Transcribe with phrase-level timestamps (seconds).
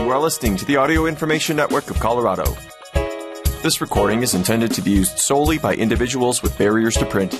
[0.00, 2.56] You are listening to the Audio Information Network of Colorado.
[3.62, 7.34] This recording is intended to be used solely by individuals with barriers to print.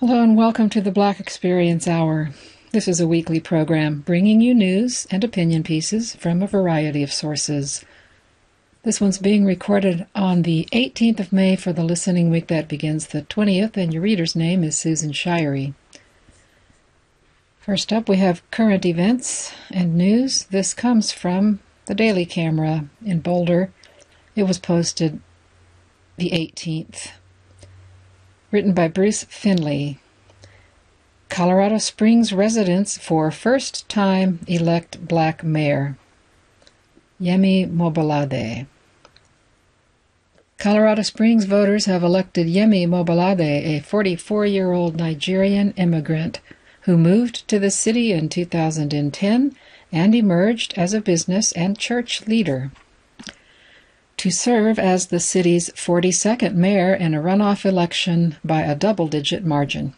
[0.00, 2.30] Hello and welcome to the Black Experience Hour.
[2.72, 7.12] This is a weekly program bringing you news and opinion pieces from a variety of
[7.12, 7.84] sources.
[8.84, 13.08] This one's being recorded on the 18th of May for the listening week that begins
[13.08, 15.74] the 20th, and your reader's name is Susan Shirey.
[17.66, 20.44] First up, we have current events and news.
[20.44, 23.72] This comes from the Daily Camera in Boulder.
[24.36, 25.20] It was posted
[26.16, 27.10] the 18th.
[28.52, 29.98] Written by Bruce Finley.
[31.28, 35.98] Colorado Springs residents for first time elect black mayor.
[37.20, 38.68] Yemi Mobolade.
[40.56, 46.38] Colorado Springs voters have elected Yemi Mobolade, a 44 year old Nigerian immigrant
[46.86, 49.56] who moved to the city in 2010
[49.90, 52.70] and emerged as a business and church leader.
[54.18, 59.44] To serve as the city's 42nd mayor in a runoff election by a double digit
[59.44, 59.94] margin.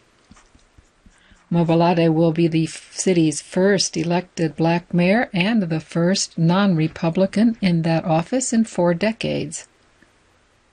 [1.51, 7.83] Mobolade will be the city's first elected black mayor and the first non Republican in
[7.83, 9.67] that office in four decades.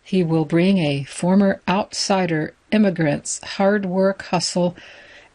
[0.02, 4.76] He will bring a former outsider immigrant's hard work, hustle,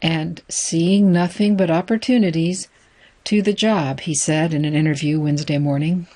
[0.01, 2.67] and seeing nothing but opportunities
[3.25, 6.07] to the job, he said in an interview Wednesday morning.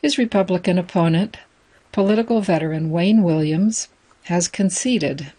[0.00, 1.36] His Republican opponent,
[1.90, 3.88] political veteran Wayne Williams,
[4.24, 5.32] has conceded.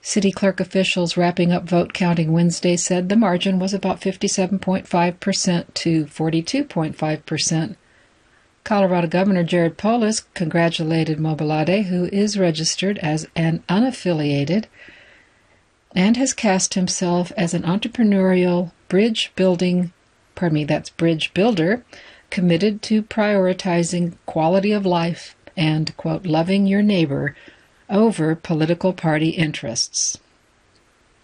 [0.00, 6.04] City clerk officials wrapping up vote counting Wednesday said the margin was about 57.5% to
[6.06, 7.76] 42.5%.
[8.64, 14.64] Colorado Governor Jared Polis congratulated Mobolade, who is registered as an unaffiliated
[15.94, 19.92] and has cast himself as an entrepreneurial bridge building,
[20.34, 21.84] pardon me, that's bridge builder,
[22.30, 27.36] committed to prioritizing quality of life and, quote, loving your neighbor
[27.90, 30.18] over political party interests.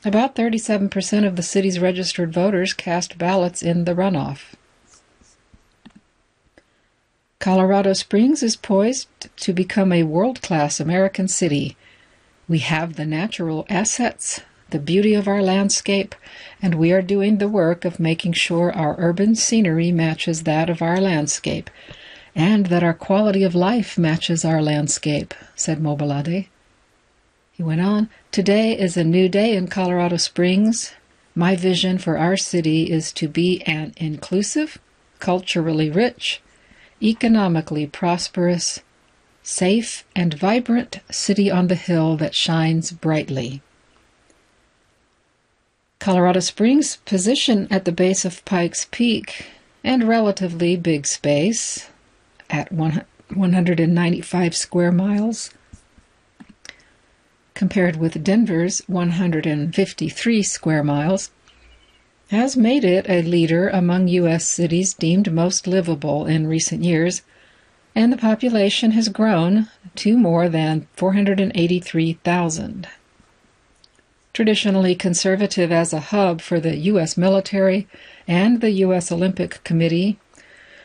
[0.04, 4.54] About 37% of the city's registered voters cast ballots in the runoff.
[7.40, 11.76] Colorado Springs is poised to become a world class American city.
[12.48, 14.40] We have the natural assets,
[14.70, 16.14] the beauty of our landscape,
[16.60, 20.82] and we are doing the work of making sure our urban scenery matches that of
[20.82, 21.70] our landscape,
[22.34, 26.48] and that our quality of life matches our landscape, said Mobolade.
[27.52, 30.92] He went on, Today is a new day in Colorado Springs.
[31.34, 34.78] My vision for our city is to be an inclusive,
[35.18, 36.40] culturally rich,
[37.02, 38.80] economically prosperous,
[39.42, 43.62] safe, and vibrant city on the hill that shines brightly.
[45.98, 49.46] Colorado Springs' position at the base of Pikes Peak
[49.82, 51.88] and relatively big space
[52.48, 55.50] at 195 square miles
[57.54, 61.30] compared with Denver's 153 square miles
[62.30, 64.46] has made it a leader among U.S.
[64.46, 67.22] cities deemed most livable in recent years,
[67.96, 69.66] and the population has grown
[69.96, 72.86] to more than 483,000
[74.38, 77.16] traditionally conservative as a hub for the U.S.
[77.16, 77.88] military
[78.28, 79.10] and the U.S.
[79.10, 80.16] Olympic Committee,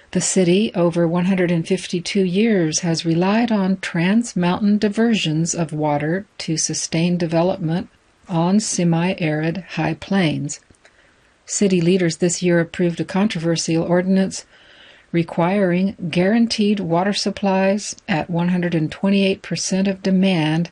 [0.10, 7.16] the city, over 152 years, has relied on trans mountain diversions of water to sustain
[7.16, 7.90] development
[8.28, 10.60] on semi arid high plains.
[11.46, 14.48] City leaders this year approved a controversial ordinance
[15.12, 20.72] requiring guaranteed water supplies at 128% of demand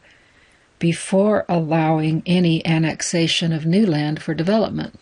[0.82, 5.00] before allowing any annexation of new land for development.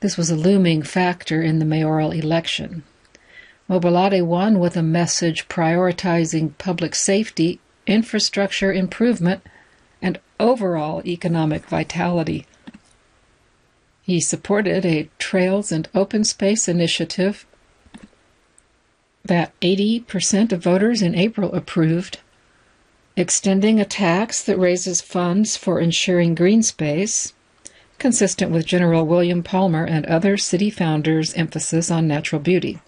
[0.00, 2.82] This was a looming factor in the mayoral election.
[3.66, 9.42] Mobolade won with a message prioritizing public safety, infrastructure improvement,
[10.02, 12.46] and overall economic vitality.
[14.02, 17.46] He supported a trails and open space initiative
[19.24, 22.18] that 80% of voters in April approved
[23.18, 27.32] extending a tax that raises funds for ensuring green space,
[27.98, 32.78] consistent with General William Palmer and other city founders' emphasis on natural beauty.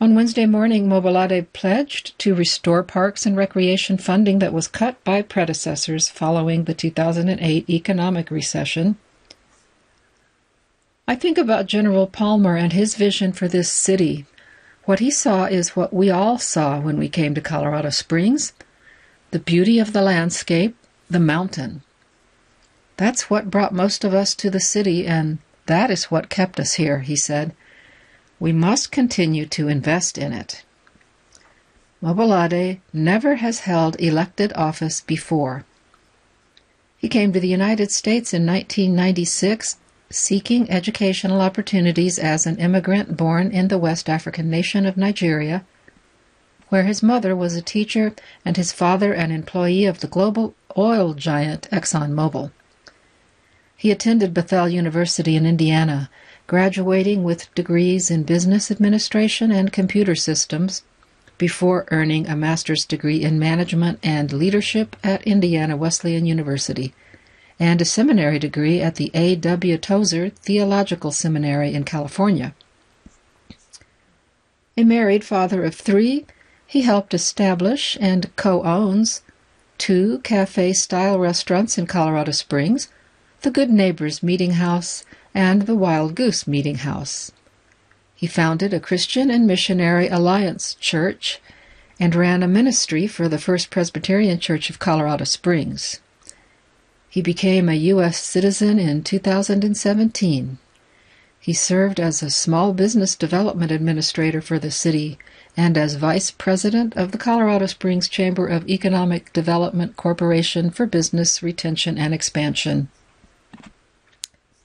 [0.00, 5.20] On Wednesday morning, Mobolade pledged to restore parks and recreation funding that was cut by
[5.20, 8.96] predecessors following the 2008 economic recession.
[11.08, 14.26] I think about General Palmer and his vision for this city.
[14.84, 18.52] What he saw is what we all saw when we came to Colorado Springs
[19.32, 20.76] the beauty of the landscape,
[21.10, 21.82] the mountain.
[22.98, 26.74] That's what brought most of us to the city, and That is what kept us
[26.74, 27.54] here, he said.
[28.38, 30.64] We must continue to invest in it.
[32.02, 35.64] Mobolade never has held elected office before.
[36.98, 39.76] He came to the United States in 1996
[40.10, 45.64] seeking educational opportunities as an immigrant born in the West African nation of Nigeria,
[46.72, 48.14] where his mother was a teacher
[48.46, 52.50] and his father an employee of the global oil giant ExxonMobil.
[53.76, 56.08] He attended Bethel University in Indiana,
[56.46, 60.82] graduating with degrees in business administration and computer systems
[61.36, 66.94] before earning a master's degree in management and leadership at Indiana Wesleyan University
[67.60, 69.76] and a seminary degree at the A.W.
[69.76, 72.54] Tozer Theological Seminary in California.
[74.78, 76.24] A married father of three,
[76.72, 79.20] he helped establish and co owns
[79.76, 82.88] two cafe style restaurants in Colorado Springs
[83.42, 85.04] the Good Neighbors Meeting House
[85.34, 87.30] and the Wild Goose Meeting House.
[88.14, 91.42] He founded a Christian and Missionary Alliance Church
[92.00, 96.00] and ran a ministry for the First Presbyterian Church of Colorado Springs.
[97.10, 98.18] He became a U.S.
[98.18, 100.56] citizen in 2017.
[101.42, 105.18] He served as a small business development administrator for the city
[105.56, 111.42] and as vice president of the Colorado Springs Chamber of Economic Development Corporation for Business
[111.42, 112.90] Retention and Expansion.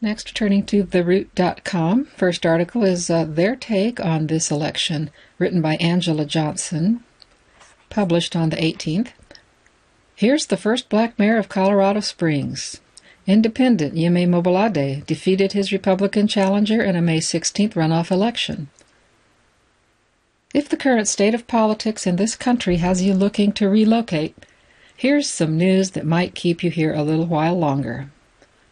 [0.02, 2.06] Next, turning to TheRoot.com.
[2.16, 5.10] First article is uh, their take on this election,
[5.40, 7.04] written by Angela Johnson,
[7.90, 9.14] published on the 18th.
[10.14, 12.82] Here's the first black mayor of Colorado Springs.
[13.28, 18.70] Independent Yemi Mobolade defeated his Republican challenger in a May 16th runoff election.
[20.54, 24.34] If the current state of politics in this country has you looking to relocate,
[24.96, 28.10] here's some news that might keep you here a little while longer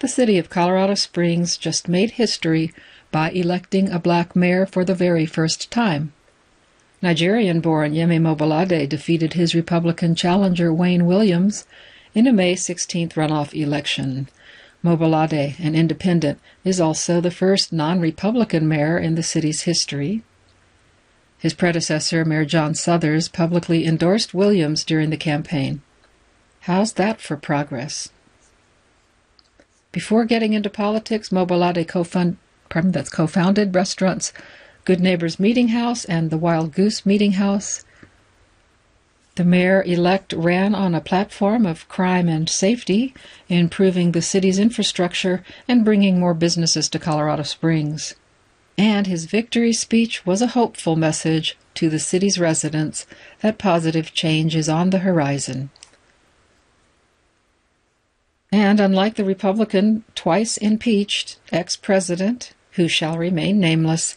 [0.06, 2.72] the city of Colorado Springs just made history
[3.12, 6.14] by electing a black mayor for the very first time.
[7.02, 11.66] Nigerian born Yemi Mobolade defeated his Republican challenger Wayne Williams
[12.14, 14.28] in a May 16th runoff election.
[14.86, 20.22] Mobolade, an independent, is also the first non Republican mayor in the city's history.
[21.40, 25.82] His predecessor, Mayor John Suthers, publicly endorsed Williams during the campaign.
[26.62, 28.10] How's that for progress?
[29.92, 31.88] Before getting into politics, Mobolade
[33.10, 34.34] co-founded restaurants
[34.84, 37.84] Good Neighbors Meeting House and the Wild Goose Meeting House.
[39.36, 43.14] The mayor-elect ran on a platform of crime and safety,
[43.50, 48.16] improving the city's infrastructure and bringing more businesses to Colorado Springs.
[48.78, 53.06] And his victory speech was a hopeful message to the city's residents
[53.42, 55.70] that positive change is on the horizon.
[58.54, 64.16] And unlike the Republican twice impeached ex president, who shall remain nameless,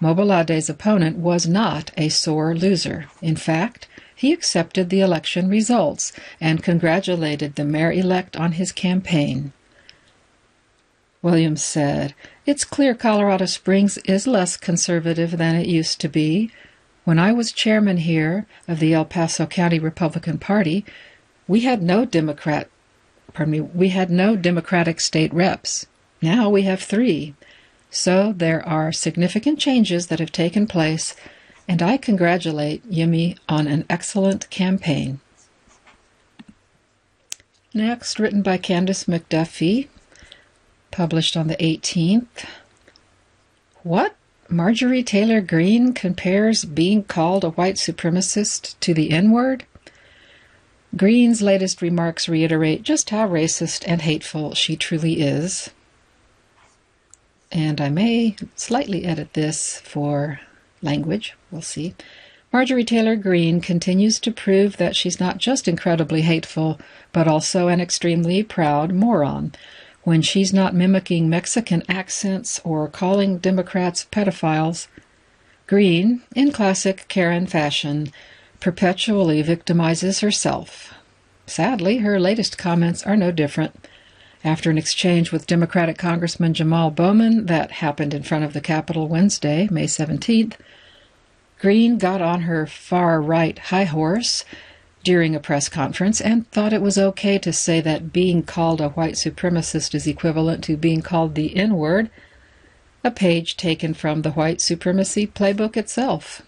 [0.00, 3.06] Mobolade's opponent was not a sore loser.
[3.20, 3.88] In fact,
[4.22, 9.52] he accepted the election results and congratulated the mayor elect on his campaign.
[11.22, 12.14] Williams said,
[12.46, 16.52] It's clear Colorado Springs is less conservative than it used to be.
[17.02, 20.84] When I was chairman here of the El Paso County Republican Party,
[21.48, 22.68] we had no Democrat
[23.34, 25.86] pardon me, we had no Democratic state reps.
[26.20, 27.34] Now we have three.
[27.90, 31.16] So there are significant changes that have taken place,
[31.68, 35.20] and I congratulate Yemi on an excellent campaign.
[37.74, 39.88] Next, written by Candace McDuffie,
[40.90, 42.44] published on the 18th.
[43.82, 44.14] What?
[44.48, 49.64] Marjorie Taylor Greene compares being called a white supremacist to the N word?
[50.94, 55.70] Greene's latest remarks reiterate just how racist and hateful she truly is.
[57.50, 60.40] And I may slightly edit this for
[60.82, 61.34] language.
[61.50, 61.94] We'll see.
[62.52, 66.78] Marjorie Taylor Greene continues to prove that she's not just incredibly hateful,
[67.10, 69.52] but also an extremely proud moron.
[70.02, 74.88] When she's not mimicking Mexican accents or calling Democrats pedophiles,
[75.66, 78.12] Greene, in classic Karen fashion,
[78.60, 80.92] perpetually victimizes herself.
[81.46, 83.88] Sadly, her latest comments are no different.
[84.44, 89.08] After an exchange with Democratic Congressman Jamal Bowman that happened in front of the Capitol
[89.08, 90.54] Wednesday, May 17th,
[91.62, 94.44] Greene got on her far right high horse
[95.04, 98.88] during a press conference and thought it was okay to say that being called a
[98.88, 102.10] white supremacist is equivalent to being called the N word,
[103.04, 106.42] a page taken from the white supremacy playbook itself.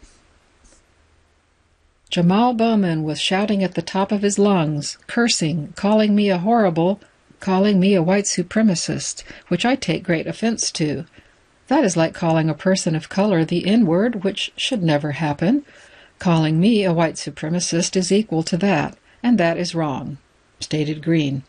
[2.11, 6.99] Jamal Bowman was shouting at the top of his lungs, cursing, calling me a horrible,
[7.39, 11.07] calling me a white supremacist, which I take great offense to.
[11.69, 15.65] That is like calling a person of color the N word, which should never happen.
[16.19, 20.19] Calling me a white supremacist is equal to that, and that is wrong,
[20.61, 21.43] stated Greene.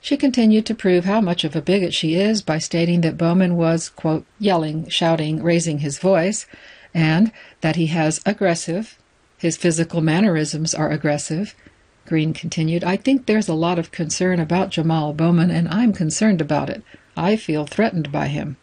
[0.00, 3.56] She continued to prove how much of a bigot she is by stating that Bowman
[3.56, 6.46] was, quote, yelling, shouting, raising his voice,
[6.92, 8.98] and that he has aggressive,
[9.38, 11.54] his physical mannerisms are aggressive,
[12.06, 16.42] Greene continued, I think there's a lot of concern about Jamal Bowman, and I'm concerned
[16.42, 16.82] about it.
[17.16, 18.58] I feel threatened by him.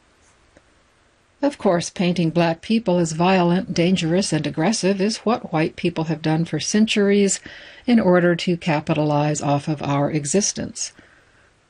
[1.42, 6.22] Of course, painting black people as violent, dangerous, and aggressive is what white people have
[6.22, 7.40] done for centuries
[7.88, 10.94] in order to capitalize off of our existence.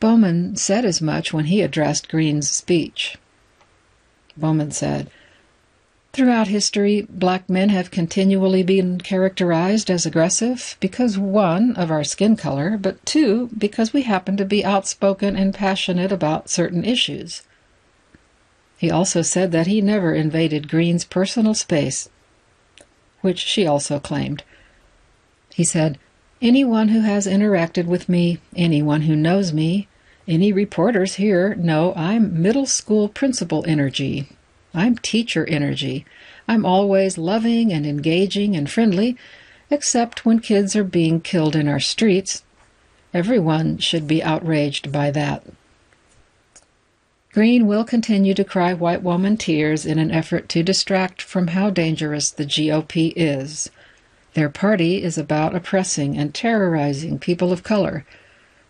[0.02, 3.18] Bowman said as much when he addressed Greene's speech.
[4.36, 5.10] Bowman said,
[6.12, 12.36] Throughout history, black men have continually been characterized as aggressive because, one, of our skin
[12.36, 17.44] color, but two, because we happen to be outspoken and passionate about certain issues.
[18.82, 22.10] He also said that he never invaded Greene's personal space,
[23.22, 24.42] which she also claimed.
[25.54, 26.00] He said,
[26.42, 29.88] Anyone who has interacted with me, anyone who knows me,
[30.28, 34.30] any reporters here know I'm middle school principal energy,
[34.74, 36.04] I'm teacher energy.
[36.48, 39.16] I'm always loving and engaging and friendly,
[39.70, 42.42] except when kids are being killed in our streets.
[43.14, 45.44] Everyone should be outraged by that.
[47.34, 51.70] Greene will continue to cry white woman tears in an effort to distract from how
[51.70, 53.70] dangerous the GOP is.
[54.34, 58.06] Their party is about oppressing and terrorizing people of color.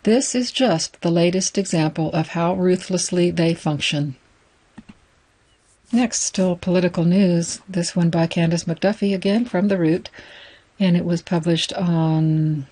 [0.03, 4.15] This is just the latest example of how ruthlessly they function.
[5.91, 7.61] Next, still political news.
[7.67, 10.09] This one by Candace McDuffie again from The Root,
[10.79, 12.67] and it was published on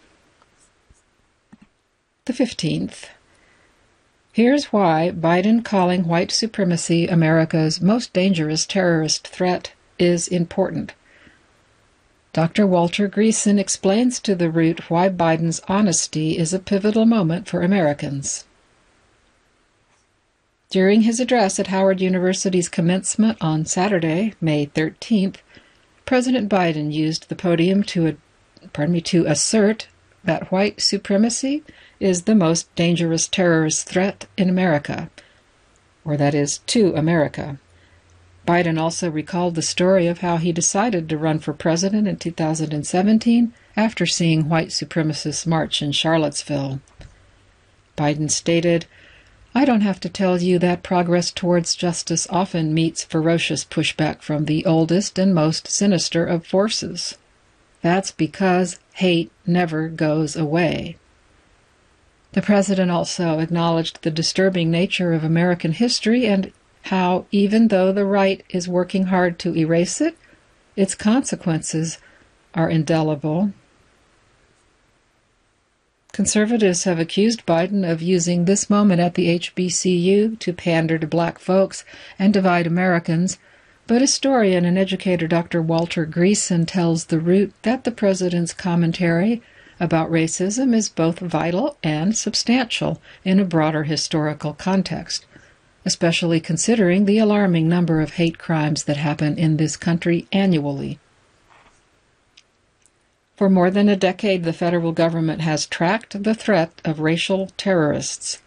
[2.25, 3.05] the 15th.
[4.39, 10.93] Here's why Biden calling white supremacy America's most dangerous terrorist threat is important.
[12.31, 12.65] Dr.
[12.65, 18.46] Walter Greason explains to The Root why Biden's honesty is a pivotal moment for Americans.
[20.69, 25.39] During his address at Howard University's commencement on Saturday, May 13th,
[26.05, 28.15] President Biden used the podium to,
[28.72, 29.89] pardon me, to assert
[30.24, 31.62] that white supremacy
[32.00, 35.10] is the most dangerous terrorist threat in America,
[36.06, 37.58] or that is, to America.
[38.48, 43.53] Biden also recalled the story of how he decided to run for president in 2017
[43.75, 46.79] after seeing white supremacists march in Charlottesville.
[47.98, 48.86] Biden stated,
[49.53, 54.46] I don't have to tell you that progress towards justice often meets ferocious pushback from
[54.46, 57.18] the oldest and most sinister of forces.
[57.82, 60.98] That's because hate never goes away.
[62.33, 66.51] The president also acknowledged the disturbing nature of American history and
[66.83, 70.15] how, even though the right is working hard to erase it,
[70.75, 71.98] its consequences
[72.53, 73.51] are indelible
[76.12, 81.39] Conservatives have accused Biden of using this moment at the HBCU to pander to black
[81.39, 81.86] folks
[82.17, 83.38] and divide Americans,
[83.88, 85.62] but historian and educator Dr.
[85.62, 89.41] Walter Greason tells The Root that the president's commentary
[89.79, 95.25] about racism is both vital and substantial in a broader historical context,
[95.86, 101.00] especially considering the alarming number of hate crimes that happen in this country annually.
[103.38, 108.39] For more than a decade, the federal government has tracked the threat of racial terrorists,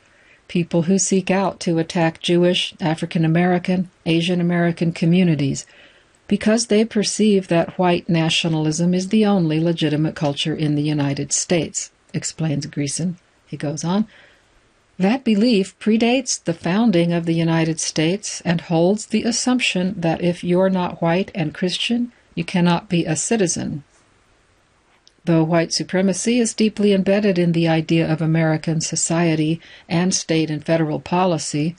[0.49, 5.65] people who seek out to attack Jewish, African American, Asian American communities,
[6.33, 11.91] because they perceive that white nationalism is the only legitimate culture in the United States,
[12.15, 13.17] explains Greason.
[13.47, 14.07] He goes on.
[14.99, 20.43] That belief predates the founding of the United States and holds the assumption that if
[20.43, 23.85] you're not white and Christian, you cannot be a citizen
[25.27, 30.65] Though white supremacy is deeply embedded in the idea of American society and state and
[30.65, 31.77] federal policy,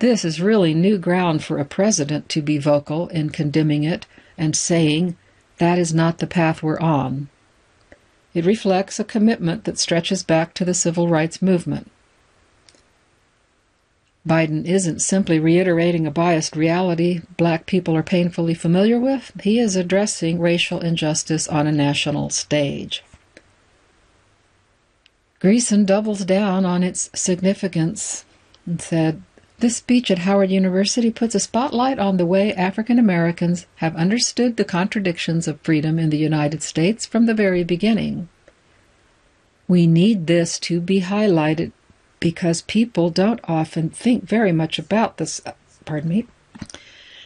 [0.00, 4.56] this is really new ground for a president to be vocal in condemning it and
[4.56, 5.16] saying,
[5.58, 7.28] that is not the path we're on.
[8.32, 11.90] It reflects a commitment that stretches back to the civil rights movement.
[14.26, 19.76] Biden isn't simply reiterating a biased reality black people are painfully familiar with, he is
[19.76, 23.02] addressing racial injustice on a national stage.
[25.40, 28.24] Greason doubles down on its significance
[28.66, 29.22] and said,
[29.60, 34.56] This speech at Howard University puts a spotlight on the way African Americans have understood
[34.56, 38.30] the contradictions of freedom in the United States from the very beginning.
[39.68, 41.72] We need this to be highlighted
[42.20, 45.52] because people don't often think very much about this, uh,
[45.84, 46.26] pardon me,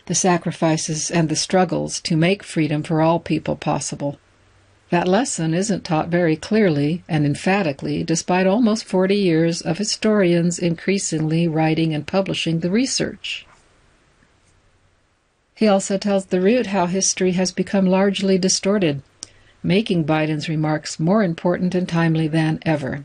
[0.06, 4.18] the sacrifices and the struggles to make freedom for all people possible.
[4.94, 11.48] That lesson isn't taught very clearly and emphatically, despite almost 40 years of historians increasingly
[11.48, 13.44] writing and publishing the research.
[15.56, 19.02] He also tells the root how history has become largely distorted,
[19.64, 23.04] making Biden's remarks more important and timely than ever.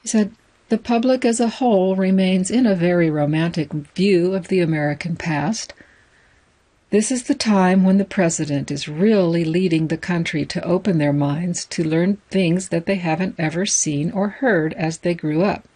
[0.00, 0.32] He said,
[0.70, 5.74] The public as a whole remains in a very romantic view of the American past
[6.96, 11.12] this is the time when the president is really leading the country to open their
[11.12, 15.68] minds to learn things that they haven't ever seen or heard as they grew up,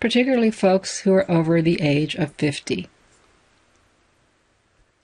[0.00, 2.88] particularly folks who are over the age of 50.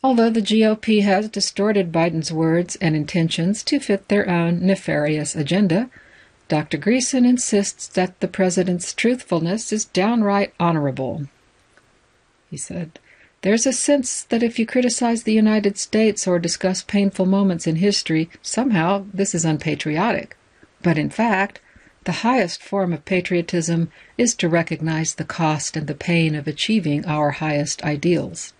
[0.02, 5.90] Although the GOP has distorted Biden's words and intentions to fit their own nefarious agenda,
[6.48, 6.78] Dr.
[6.78, 11.26] Greason insists that the president's truthfulness is downright honorable.
[12.50, 12.98] He said,
[13.42, 17.76] there's a sense that if you criticize the United States or discuss painful moments in
[17.76, 20.36] history, somehow this is unpatriotic.
[20.82, 21.60] But in fact,
[22.04, 27.04] the highest form of patriotism is to recognize the cost and the pain of achieving
[27.06, 28.54] our highest ideals.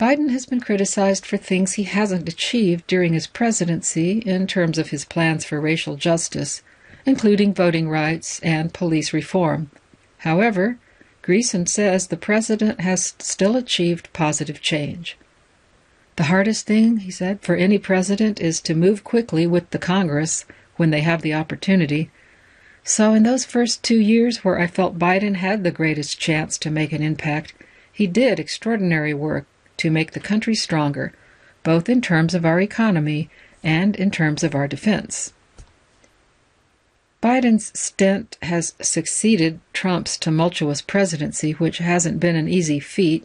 [0.00, 4.90] Biden has been criticized for things he hasn't achieved during his presidency in terms of
[4.90, 6.62] his plans for racial justice,
[7.06, 9.70] including voting rights and police reform.
[10.18, 10.78] However,
[11.22, 15.16] Greason says the president has still achieved positive change.
[16.16, 20.44] The hardest thing, he said, for any president is to move quickly with the Congress
[20.76, 22.10] when they have the opportunity.
[22.84, 26.70] So, in those first two years where I felt Biden had the greatest chance to
[26.70, 27.54] make an impact,
[27.92, 31.12] he did extraordinary work to make the country stronger,
[31.62, 33.30] both in terms of our economy
[33.62, 35.32] and in terms of our defense.
[37.22, 43.24] Biden's stint has succeeded Trump's tumultuous presidency, which hasn't been an easy feat.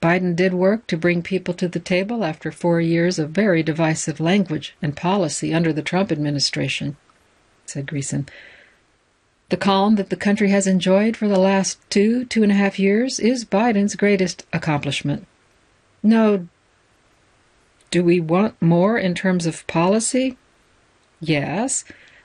[0.00, 4.20] Biden did work to bring people to the table after four years of very divisive
[4.20, 6.96] language and policy under the Trump administration,
[7.66, 8.26] said Greason.
[9.50, 12.78] The calm that the country has enjoyed for the last two, two and a half
[12.78, 15.26] years is Biden's greatest accomplishment.
[16.02, 16.48] No,
[17.90, 20.38] do we want more in terms of policy?
[21.24, 21.84] Yes,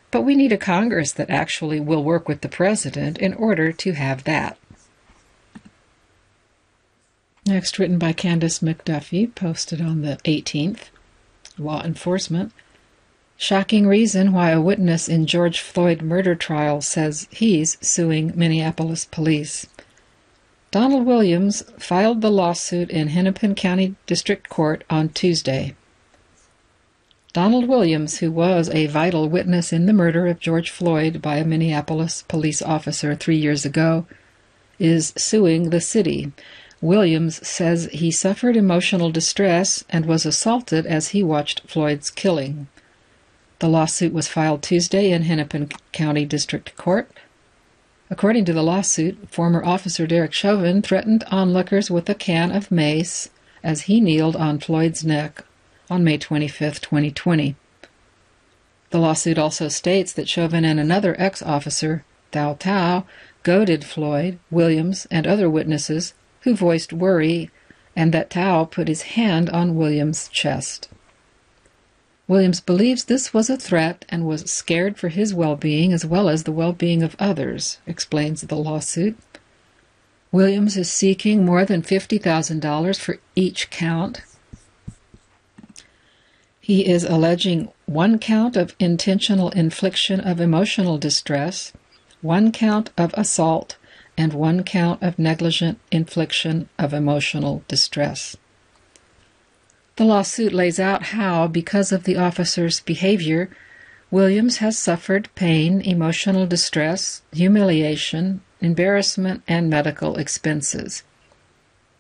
[0.10, 3.92] but we need a Congress that actually will work with the president in order to
[3.92, 4.58] have that.
[7.46, 10.90] Next, written by Candace McDuffie, posted on the 18th.
[11.60, 12.52] Law enforcement.
[13.38, 19.68] Shocking reason why a witness in George Floyd murder trial says he's suing Minneapolis police.
[20.72, 25.76] Donald Williams filed the lawsuit in Hennepin County District Court on Tuesday.
[27.38, 31.46] Donald Williams, who was a vital witness in the murder of George Floyd by a
[31.46, 34.08] Minneapolis police officer three years ago,
[34.80, 36.32] is suing the city.
[36.82, 42.70] Williams says he suffered emotional distress and was assaulted as he watched Floyd's killing.
[43.60, 47.08] The lawsuit was filed Tuesday in Hennepin County District Court.
[48.10, 53.30] According to the lawsuit, former officer Derek Chauvin threatened onlookers with a can of mace
[53.64, 55.44] as he kneeled on Floyd's neck
[55.90, 57.56] on May 25, 2020.
[58.90, 63.06] The lawsuit also states that Chauvin and another ex officer, Tou Thao,
[63.44, 67.50] goaded Floyd, Williams, and other witnesses who voiced worry,
[67.96, 70.90] and that Thao put his hand on Williams' chest.
[72.28, 76.28] Williams believes this was a threat and was scared for his well being as well
[76.28, 79.18] as the well being of others, explains the lawsuit.
[80.32, 84.22] Williams is seeking more than $50,000 for each count,
[86.68, 91.72] he is alleging one count of intentional infliction of emotional distress,
[92.22, 93.78] one count of assault,
[94.18, 98.36] and one count of negligent infliction of emotional distress.
[99.96, 103.50] The lawsuit lays out how, because of the officer's behavior,
[104.12, 111.04] Williams has suffered pain, emotional distress, humiliation, embarrassment, and medical expenses.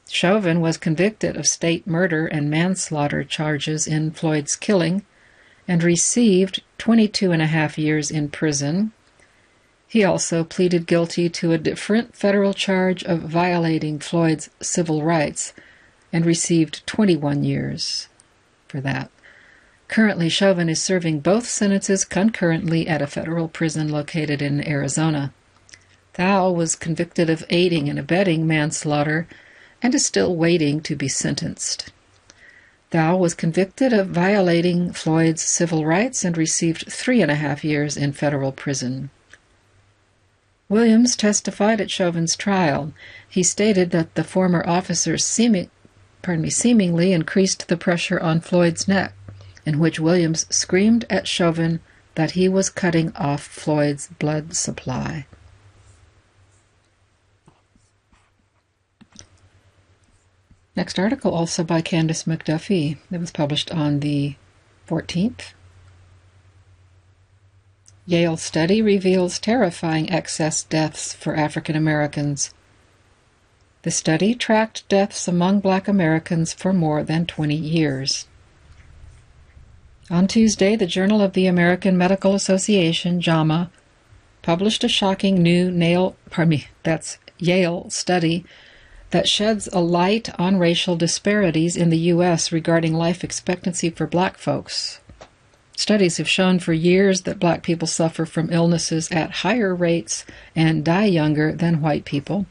[0.09, 5.03] Chauvin was convicted of state murder and manslaughter charges in Floyd's killing
[5.67, 8.91] and received 22 and a half years in prison.
[9.87, 15.53] He also pleaded guilty to a different federal charge of violating Floyd's civil rights
[16.11, 18.07] and received 21 years
[18.67, 19.09] for that.
[19.87, 25.33] Currently, Chauvin is serving both sentences concurrently at a federal prison located in Arizona.
[26.13, 29.27] Thao was convicted of aiding and abetting manslaughter
[29.81, 31.91] and is still waiting to be sentenced.
[32.91, 37.97] Thao was convicted of violating Floyd's civil rights and received three and a half years
[37.97, 39.09] in federal prison.
[40.69, 42.93] Williams testified at Chauvin's trial.
[43.29, 45.69] He stated that the former officer seeming,
[46.27, 49.13] me, seemingly increased the pressure on Floyd's neck,
[49.65, 51.79] in which Williams screamed at Chauvin
[52.15, 55.25] that he was cutting off Floyd's blood supply.
[60.77, 64.35] Next article, also by Candace McDuffie, that was published on the
[64.87, 65.53] 14th.
[68.05, 72.53] Yale study reveals terrifying excess deaths for African Americans.
[73.81, 78.27] The study tracked deaths among black Americans for more than 20 years.
[80.11, 83.71] On Tuesday, the Journal of the American Medical Association, JAMA,
[84.43, 88.45] published a shocking new nail, pardon me, that's Yale study
[89.11, 92.51] that sheds a light on racial disparities in the U.S.
[92.51, 94.99] regarding life expectancy for black folks.
[95.75, 100.83] Studies have shown for years that black people suffer from illnesses at higher rates and
[100.83, 102.47] die younger than white people.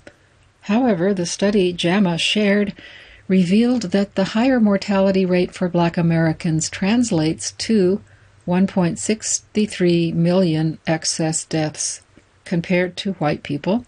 [0.62, 2.72] However, the study JAMA shared
[3.28, 8.00] revealed that the higher mortality rate for black Americans translates to
[8.46, 12.02] 1.63 million excess deaths
[12.44, 13.84] compared to white people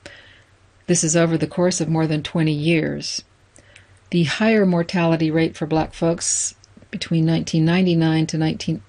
[0.88, 3.22] this is over the course of more than 20 years.
[4.10, 6.54] The higher mortality rate for black folks
[6.90, 8.82] between 1999 to 19,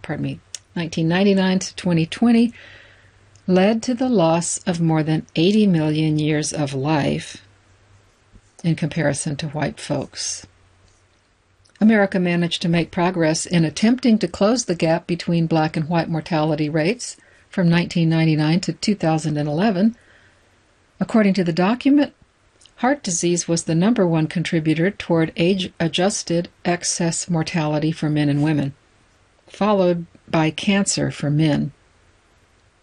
[0.00, 0.40] pardon me,
[0.72, 2.54] 1999 to 2020
[3.46, 7.44] led to the loss of more than 80 million years of life
[8.64, 10.46] in comparison to white folks.
[11.82, 16.08] America managed to make progress in attempting to close the gap between black and white
[16.08, 17.18] mortality rates
[17.50, 19.96] from 1999 to 2011
[20.98, 22.14] According to the document,
[22.76, 28.42] heart disease was the number one contributor toward age adjusted excess mortality for men and
[28.42, 28.74] women,
[29.46, 31.72] followed by cancer for men.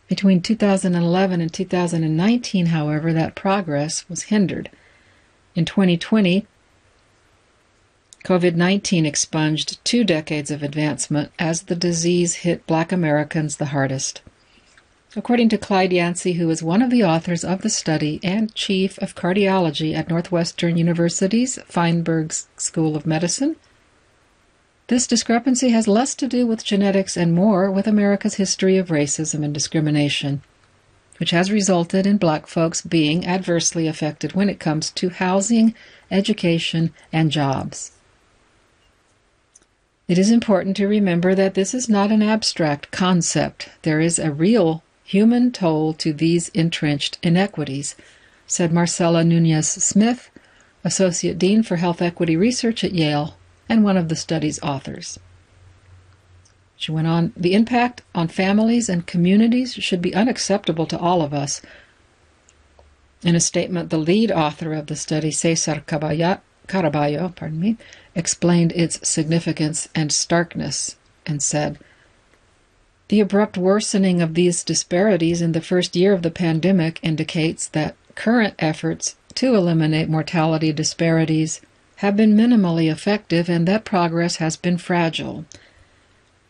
[0.07, 4.69] Between 2011 and 2019, however, that progress was hindered.
[5.55, 6.45] In 2020,
[8.23, 14.21] COVID 19 expunged two decades of advancement as the disease hit black Americans the hardest.
[15.15, 18.97] According to Clyde Yancy, who is one of the authors of the study and chief
[18.97, 23.55] of cardiology at Northwestern University's Feinberg School of Medicine,
[24.87, 29.43] this discrepancy has less to do with genetics and more with America's history of racism
[29.43, 30.41] and discrimination,
[31.19, 35.75] which has resulted in black folks being adversely affected when it comes to housing,
[36.09, 37.91] education, and jobs.
[40.07, 43.69] It is important to remember that this is not an abstract concept.
[43.83, 47.95] There is a real human toll to these entrenched inequities,
[48.47, 50.29] said Marcella Nunez Smith,
[50.83, 53.37] Associate Dean for Health Equity Research at Yale
[53.69, 55.19] and one of the study's authors.
[56.75, 61.33] She went on, the impact on families and communities should be unacceptable to all of
[61.33, 61.61] us.
[63.23, 67.77] In a statement, the lead author of the study, Cesar Caraballo, pardon me,
[68.15, 71.79] explained its significance and starkness and said,
[73.09, 77.95] the abrupt worsening of these disparities in the first year of the pandemic indicates that
[78.15, 81.61] current efforts to eliminate mortality disparities
[81.97, 85.45] have been minimally effective and that progress has been fragile.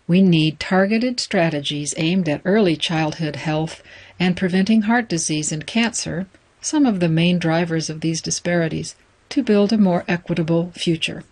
[0.08, 3.82] We need targeted strategies aimed at early childhood health
[4.20, 6.28] and preventing heart disease and cancer,
[6.62, 8.96] some of the main drivers of these disparities,
[9.30, 11.24] to build a more equitable future.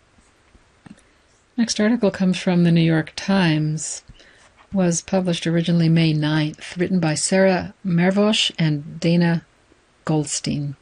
[1.58, 4.04] Next article comes from the New York Times
[4.74, 9.46] was published originally May 9th, written by Sarah Mervosh and Dana
[10.06, 10.76] Goldstein.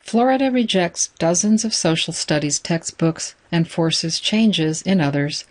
[0.00, 5.44] Florida rejects dozens of social studies textbooks and forces changes in others.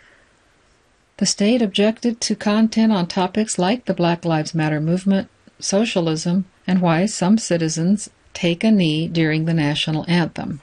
[1.18, 6.80] The state objected to content on topics like the Black Lives Matter movement, socialism, and
[6.80, 10.60] why some citizens take a knee during the national anthem.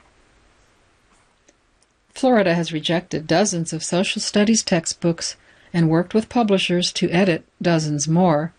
[2.12, 5.36] Florida has rejected dozens of social studies textbooks
[5.72, 8.52] and worked with publishers to edit dozens more,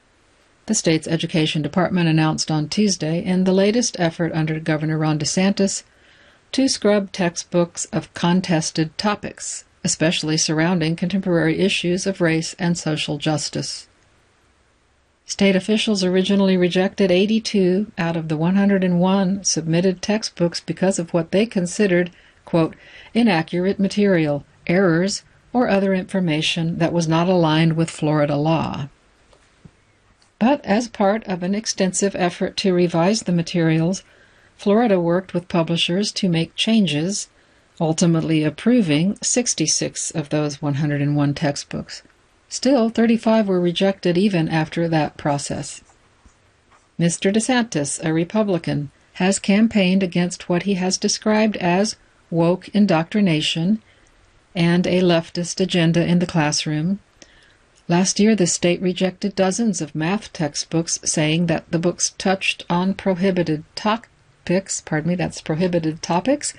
[0.65, 5.83] the state's education department announced on Tuesday in the latest effort under Governor Ron DeSantis
[6.51, 13.87] to scrub textbooks of contested topics, especially surrounding contemporary issues of race and social justice.
[15.25, 21.45] State officials originally rejected 82 out of the 101 submitted textbooks because of what they
[21.45, 22.09] considered,
[22.45, 22.75] quote,
[23.13, 28.88] inaccurate material, errors, or other information that was not aligned with Florida law.
[30.38, 34.03] But as part of an extensive effort to revise the materials,
[34.57, 37.27] Florida worked with publishers to make changes
[37.79, 42.03] ultimately approving 66 of those 101 textbooks.
[42.49, 45.81] Still, 35 were rejected even after that process.
[46.99, 47.31] Mr.
[47.31, 51.95] DeSantis, a Republican, has campaigned against what he has described as
[52.29, 53.81] woke indoctrination
[54.55, 56.99] and a leftist agenda in the classroom.
[57.88, 62.93] Last year, the state rejected dozens of math textbooks, saying that the books touched on
[62.93, 66.53] prohibited topics, pardon me, that's prohibited topics,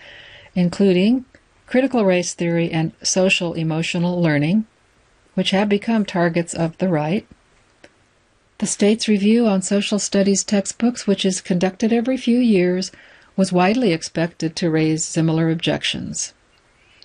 [0.55, 1.25] including
[1.67, 4.67] critical race theory and social emotional learning,
[5.35, 7.27] which have become targets of the right.
[8.59, 12.91] The state's review on social studies textbooks, which is conducted every few years,
[13.37, 16.35] was widely expected to raise similar objections.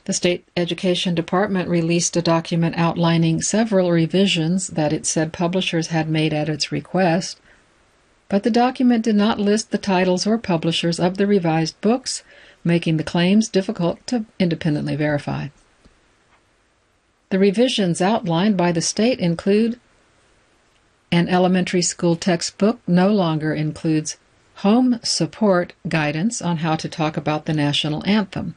[0.05, 6.07] The State Education Department released a document outlining several revisions that it said publishers had
[6.07, 7.39] made at its request,
[8.29, 12.23] but the document did not list the titles or publishers of the revised books,
[12.63, 15.47] making the claims difficult to independently verify.
[17.31, 19.79] The revisions outlined by the state include
[21.11, 24.17] an elementary school textbook no longer includes
[24.57, 28.55] home support guidance on how to talk about the national anthem,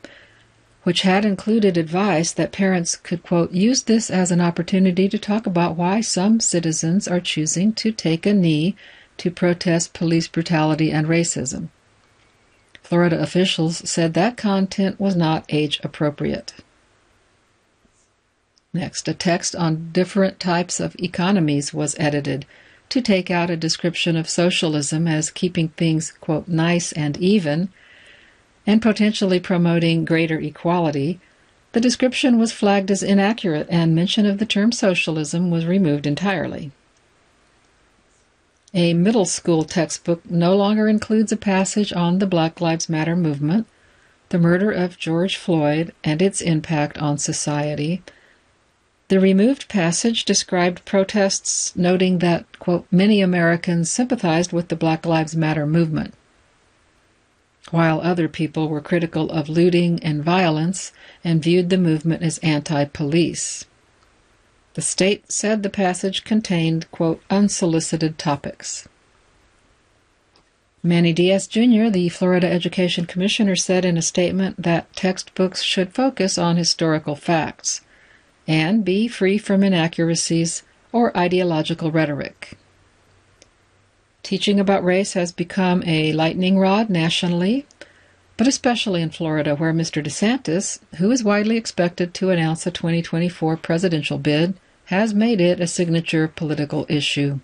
[0.88, 5.44] which had included advice that parents could, quote, use this as an opportunity to talk
[5.44, 8.74] about why some citizens are choosing to take a knee
[9.18, 11.68] to protest police brutality and racism.
[12.82, 16.54] Florida officials said that content was not age appropriate.
[18.72, 22.46] Next, a text on different types of economies was edited
[22.88, 27.68] to take out a description of socialism as keeping things, quote, nice and even,
[28.68, 31.18] and potentially promoting greater equality.
[31.72, 36.70] The description was flagged as inaccurate, and mention of the term socialism was removed entirely.
[38.74, 43.66] A middle school textbook no longer includes a passage on the Black Lives Matter movement,
[44.28, 48.02] the murder of George Floyd, and its impact on society.
[49.08, 55.34] The removed passage described protests, noting that, quote, many Americans sympathized with the Black Lives
[55.34, 56.12] Matter movement,
[57.72, 62.84] while other people were critical of looting and violence and viewed the movement as anti
[62.84, 63.64] police.
[64.74, 68.88] The state said the passage contained, quote, unsolicited topics.
[70.82, 76.38] Manny Diaz Jr., the Florida Education Commissioner, said in a statement that textbooks should focus
[76.38, 77.80] on historical facts
[78.46, 82.56] and be free from inaccuracies or ideological rhetoric.
[84.28, 87.64] Teaching about race has become a lightning rod nationally,
[88.36, 90.04] but especially in Florida, where Mr.
[90.04, 94.52] DeSantis, who is widely expected to announce a 2024 presidential bid,
[94.88, 97.40] has made it a signature political issue.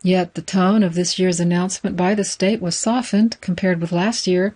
[0.00, 4.28] Yet the tone of this year's announcement by the state was softened compared with last
[4.28, 4.54] year.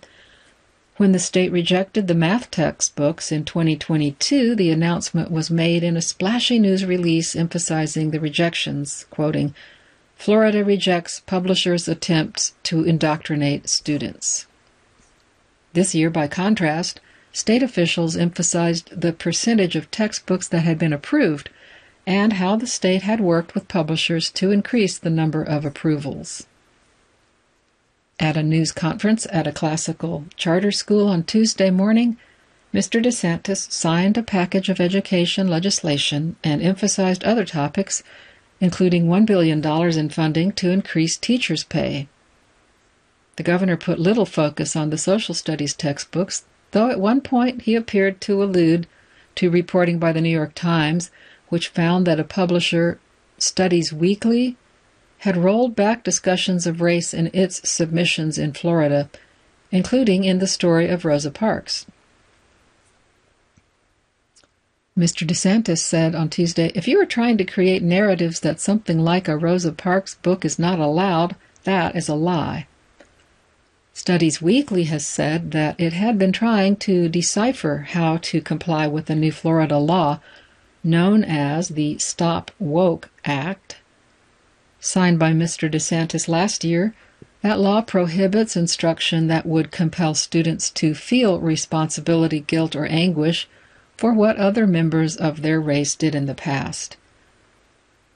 [0.95, 6.01] When the state rejected the math textbooks in 2022, the announcement was made in a
[6.01, 9.53] splashy news release emphasizing the rejections, quoting,
[10.21, 14.45] Florida rejects publishers' attempts to indoctrinate students.
[15.73, 16.99] This year, by contrast,
[17.33, 21.49] State officials emphasized the percentage of textbooks that had been approved
[22.05, 26.45] and how the state had worked with publishers to increase the number of approvals.
[28.19, 32.17] At a news conference at a classical charter school on Tuesday morning,
[32.71, 33.03] Mr.
[33.03, 38.03] DeSantis signed a package of education legislation and emphasized other topics,
[38.61, 39.65] including $1 billion
[39.99, 42.07] in funding to increase teachers' pay.
[43.35, 47.75] The governor put little focus on the social studies textbooks though at one point he
[47.75, 48.87] appeared to allude
[49.35, 51.11] to reporting by the New York Times,
[51.49, 52.99] which found that a publisher,
[53.37, 54.57] Studies Weekly,
[55.19, 59.09] had rolled back discussions of race in its submissions in Florida,
[59.71, 61.85] including in the story of Rosa Parks.
[64.97, 65.25] Mr.
[65.25, 69.37] DeSantis said on Tuesday if you are trying to create narratives that something like a
[69.37, 72.67] Rosa Parks book is not allowed, that is a lie.
[73.93, 79.05] Studies Weekly has said that it had been trying to decipher how to comply with
[79.05, 80.19] the new Florida law
[80.83, 83.77] known as the Stop Woke Act.
[84.81, 85.71] Signed by Mr.
[85.71, 86.93] DeSantis last year,
[87.41, 93.47] that law prohibits instruction that would compel students to feel responsibility, guilt, or anguish
[94.01, 96.97] for what other members of their race did in the past.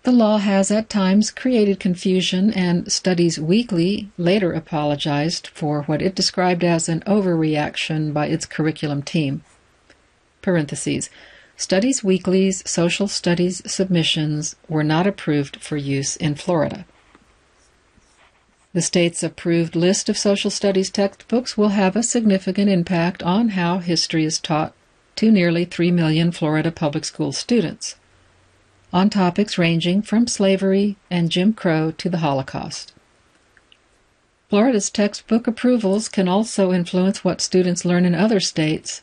[0.02, 6.16] The law has at times created confusion, and Studies Weekly later apologized for what it
[6.16, 9.44] described as an overreaction by its curriculum team.
[11.56, 16.86] Studies Weekly's social studies submissions were not approved for use in Florida.
[18.74, 23.78] The state's approved list of social studies textbooks will have a significant impact on how
[23.78, 24.74] history is taught
[25.16, 27.96] to nearly 3 million Florida public school students,
[28.92, 32.94] on topics ranging from slavery and Jim Crow to the Holocaust.
[34.50, 39.02] Florida's textbook approvals can also influence what students learn in other states.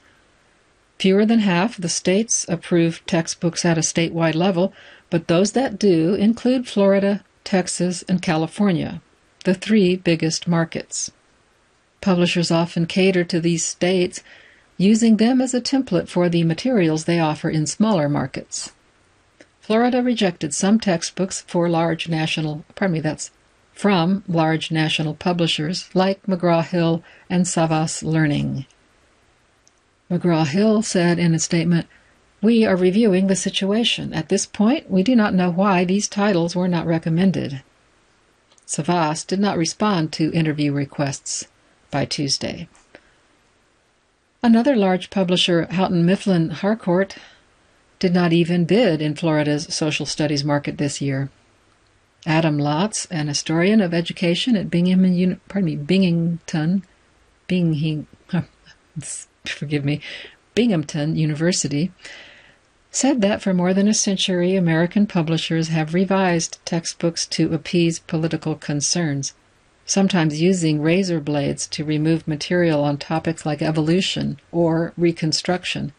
[0.99, 4.73] Fewer than half of the states approve textbooks at a statewide level,
[5.11, 9.01] but those that do include Florida, Texas, and California
[9.45, 11.11] the three biggest markets.
[12.01, 14.23] Publishers often cater to these states,
[14.83, 18.73] using them as a template for the materials they offer in smaller markets.
[19.61, 23.31] Florida rejected some textbooks for large national, pardon me, that's
[23.73, 28.67] from large national publishers like McGraw-Hill and Savvas Learning.
[30.11, 31.87] McGraw-Hill said in a statement,
[32.43, 34.13] We are reviewing the situation.
[34.13, 37.63] At this point, we do not know why these titles were not recommended.
[38.67, 41.47] Savas did not respond to interview requests
[41.91, 42.69] by Tuesday.
[44.45, 47.15] Another large publisher, Houghton Mifflin Harcourt,
[48.01, 51.31] did not even bid in Florida's social studies market this year.
[52.27, 56.85] Adam Laats, an historian of education at Bingham, pardon me, Binghamton,
[57.47, 58.07] Bing,
[59.45, 60.01] forgive me,
[60.57, 61.93] Binghamton University,
[62.91, 68.57] said that for more than a century, American publishers have revised textbooks to appease political
[68.57, 69.35] concerns,
[69.87, 75.93] sometimes using razor blades to remove material on topics like evolution or reconstruction.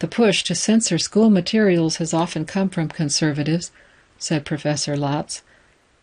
[0.00, 3.70] The push to censor school materials has often come from conservatives,
[4.18, 5.42] said Professor Laats,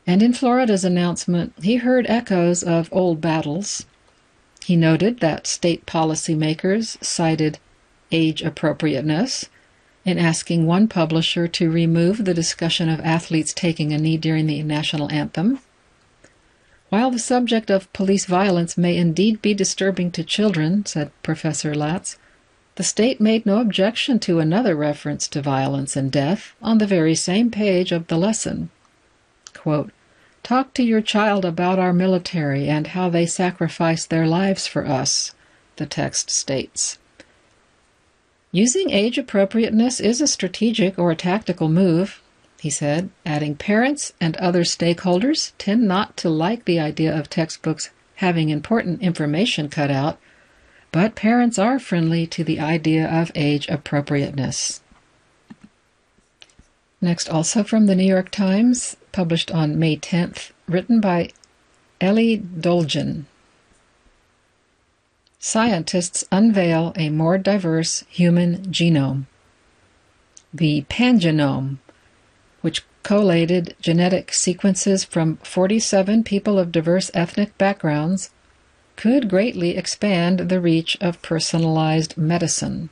[0.06, 3.86] and in Florida's announcement, he heard echoes of old battles.
[4.64, 7.60] He noted that state policymakers cited
[8.12, 9.50] age appropriateness
[10.06, 14.64] in asking one publisher to remove the discussion of athletes taking a knee during the
[14.64, 15.60] national anthem.
[16.90, 22.18] While the subject of police violence may indeed be disturbing to children, said Professor Laats,
[22.76, 27.16] the state made no objection to another reference to violence and death on the very
[27.16, 28.70] same page of the lesson.
[29.54, 29.92] Quote,
[30.44, 35.34] Talk to your child about our military and how they sacrifice their lives for us,
[35.76, 37.00] the text states.
[38.54, 42.22] Using age appropriateness is a strategic or a tactical move,
[42.68, 47.92] he said, adding parents and other stakeholders tend not to like the idea of textbooks
[48.16, 50.20] having important information cut out,
[50.92, 54.82] but parents are friendly to the idea of age appropriateness.
[57.00, 61.30] Next, also from the New York Times, published on May 10th, written by
[62.02, 63.28] Elie Dolgin.
[65.40, 69.26] Scientists unveil a more diverse human genome.
[70.54, 71.78] The pangenome,
[72.62, 78.32] which collated genetic sequences from 47 people of diverse ethnic backgrounds,
[78.96, 82.90] could greatly expand the reach of personalized medicine.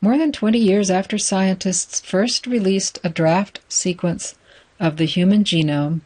[0.00, 4.34] More than 20 years after scientists first released a draft sequence
[4.80, 6.00] of the human genome,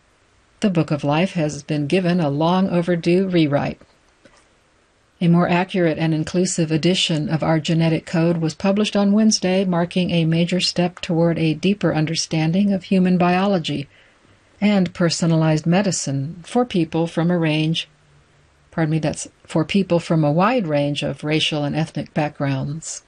[0.61, 3.80] the Book of Life has been given a long overdue rewrite.
[5.18, 10.11] A more accurate and inclusive edition of our genetic code was published on Wednesday, marking
[10.11, 13.88] a major step toward a deeper understanding of human biology
[14.61, 17.88] and personalized medicine for people from a range,
[18.70, 23.02] pardon me, that's for people from a wide range of racial and ethnic backgrounds.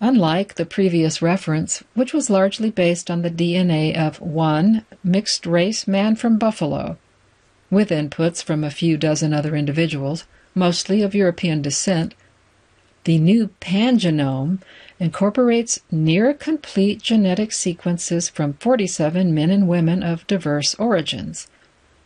[0.00, 5.86] Unlike the previous reference, which was largely based on the DNA of one mixed race
[5.86, 6.96] man from Buffalo,
[7.70, 10.24] with inputs from a few dozen other individuals,
[10.58, 12.14] mostly of European descent,
[13.04, 14.60] the new pangenome
[15.00, 21.46] incorporates near complete genetic sequences from 47 men and women of diverse origins,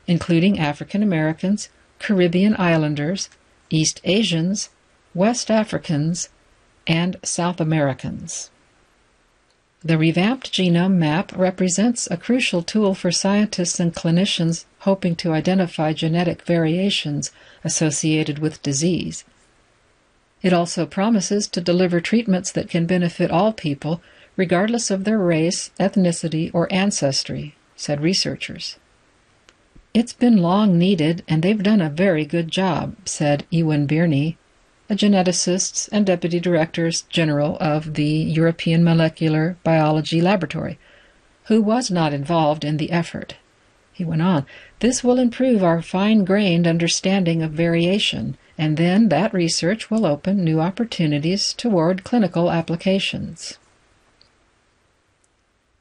[0.06, 3.28] including African Americans, Caribbean Islanders,
[3.70, 4.68] East Asians,
[5.14, 6.28] West Africans,
[6.86, 8.50] and South Americans.
[9.84, 15.92] The revamped genome map represents a crucial tool for scientists and clinicians hoping to identify
[15.92, 17.30] genetic variations
[17.62, 19.24] associated with disease.
[20.42, 24.02] It also promises to deliver treatments that can benefit all people,
[24.36, 28.76] regardless of their race, ethnicity, or ancestry, said researchers.
[29.94, 34.36] It's been long needed, and they've done a very good job, said Ewan Birney,
[34.90, 40.76] a geneticist and deputy director general of the European Molecular Biology Laboratory,
[41.44, 43.36] who was not involved in the effort.
[43.92, 44.46] He went on,
[44.80, 50.42] This will improve our fine grained understanding of variation, and then that research will open
[50.42, 53.58] new opportunities toward clinical applications.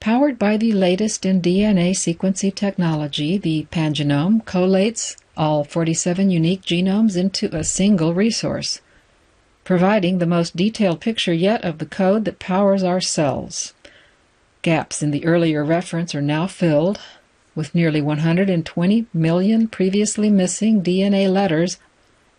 [0.01, 7.15] Powered by the latest in DNA sequencing technology, the pangenome collates all 47 unique genomes
[7.15, 8.81] into a single resource,
[9.63, 13.73] providing the most detailed picture yet of the code that powers our cells.
[14.63, 16.99] Gaps in the earlier reference are now filled,
[17.55, 21.77] with nearly 120 million previously missing DNA letters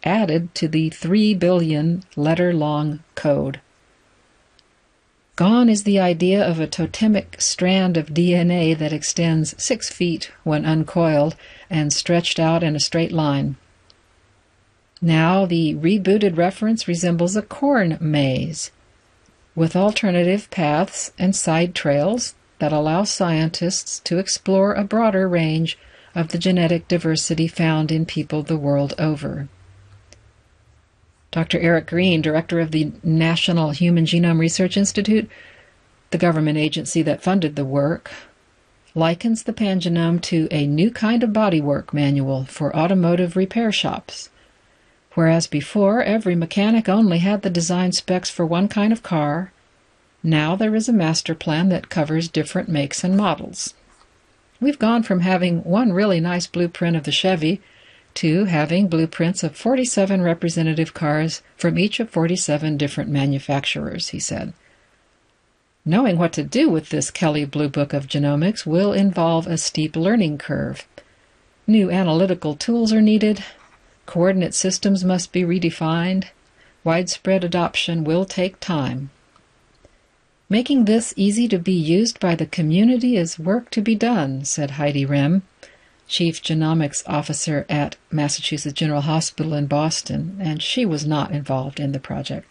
[0.04, 3.60] added to the 3 billion letter long code.
[5.36, 10.64] Gone is the idea of a totemic strand of DNA that extends six feet when
[10.64, 11.36] uncoiled
[11.70, 13.56] and stretched out in a straight line.
[15.00, 18.70] Now the rebooted reference resembles a corn maze,
[19.54, 25.76] with alternative paths and side trails that allow scientists to explore a broader range
[26.14, 29.48] of the genetic diversity found in people the world over.
[31.32, 31.58] Dr.
[31.58, 35.28] Eric Green, director of the National Human Genome Research Institute,
[36.10, 38.12] the government agency that funded the work,
[38.94, 44.30] likens the pangenome to a new kind of bodywork manual for automotive repair shops.
[45.14, 49.50] Whereas before every mechanic only had the design specs for one kind of car,
[50.22, 53.74] now there is a master plan that covers different makes and models.
[54.60, 57.60] We've gone from having one really nice blueprint of the Chevy
[58.14, 64.52] to having blueprints of 47 representative cars from each of 47 different manufacturers, he said.
[65.84, 69.96] Knowing what to do with this Kelly Blue Book of Genomics will involve a steep
[69.96, 70.86] learning curve.
[71.66, 73.42] New analytical tools are needed,
[74.06, 76.26] coordinate systems must be redefined,
[76.84, 79.10] widespread adoption will take time.
[80.52, 84.72] Making this easy to be used by the community is work to be done, said
[84.72, 85.40] Heidi Rehm,
[86.06, 91.92] Chief Genomics Officer at Massachusetts General Hospital in Boston, and she was not involved in
[91.92, 92.46] the project.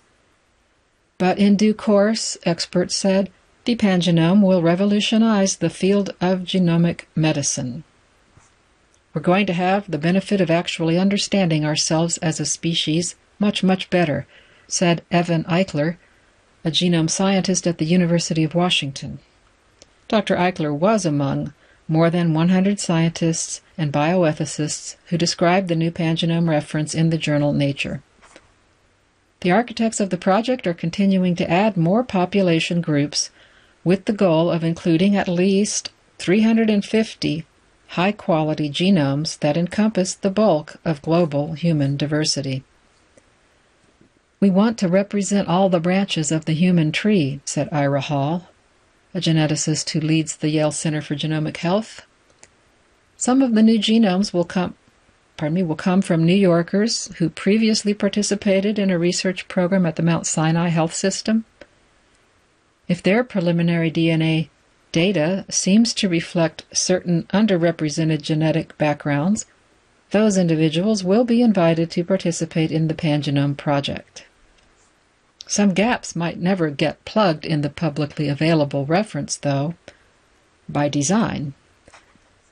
[1.19, 3.29] But in due course, experts said,
[3.65, 7.83] the pangenome will revolutionize the field of genomic medicine.
[9.13, 13.91] We're going to have the benefit of actually understanding ourselves as a species much, much
[13.91, 14.25] better,
[14.67, 15.97] said Evan Eichler,
[16.63, 19.19] a genome scientist at the University of Washington.
[20.07, 20.35] Dr.
[20.35, 21.53] Eichler was among
[21.87, 27.53] more than 100 scientists and bioethicists who described the new pangenome reference in the journal
[27.53, 28.01] Nature.
[29.41, 33.31] The architects of the project are continuing to add more population groups
[33.83, 35.89] with the goal of including at least
[36.19, 37.45] 350
[37.87, 42.63] high quality genomes that encompass the bulk of global human diversity.
[44.41, 48.49] We want to represent all the branches of the human tree, said Ira Hall,
[49.13, 52.07] a geneticist who leads the Yale Center for Genomic Health.
[53.17, 54.73] Some of the new genomes will come
[55.37, 59.95] pardon me, will come from New Yorkers who previously participated in a research program at
[59.95, 61.45] the Mount Sinai Health System.
[62.87, 64.49] If their preliminary DNA
[64.91, 69.45] data seems to reflect certain underrepresented genetic backgrounds,
[70.09, 74.25] those individuals will be invited to participate in the Pangenome Project.
[75.51, 79.73] Some gaps might never get plugged in the publicly available reference, though,
[80.69, 81.55] by design.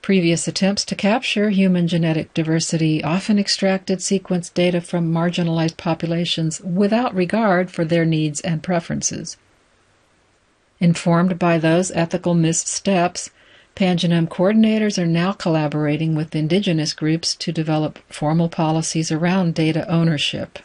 [0.02, 7.16] Previous attempts to capture human genetic diversity often extracted sequence data from marginalized populations without
[7.16, 9.38] regard for their needs and preferences.
[10.82, 13.30] Informed by those ethical missteps,
[13.78, 20.60] Pangenome coordinators are now collaborating with indigenous groups to develop formal policies around data ownership.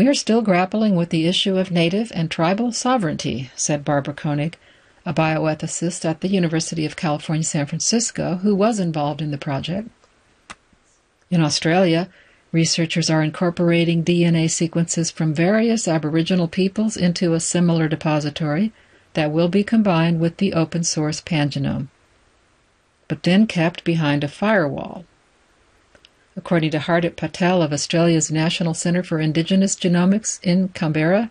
[0.00, 4.56] We are still grappling with the issue of native and tribal sovereignty, said Barbara Koenig,
[5.04, 9.90] a bioethicist at the University of California, San Francisco, who was involved in the project.
[11.30, 12.08] In Australia,
[12.50, 18.72] researchers are incorporating DNA sequences from various Aboriginal peoples into a similar depository
[19.12, 21.88] that will be combined with the open source pangenome,
[23.06, 25.04] but then kept behind a firewall.
[26.40, 31.30] According to Hardip Patel of Australia's National Centre for Indigenous Genomics in Canberra,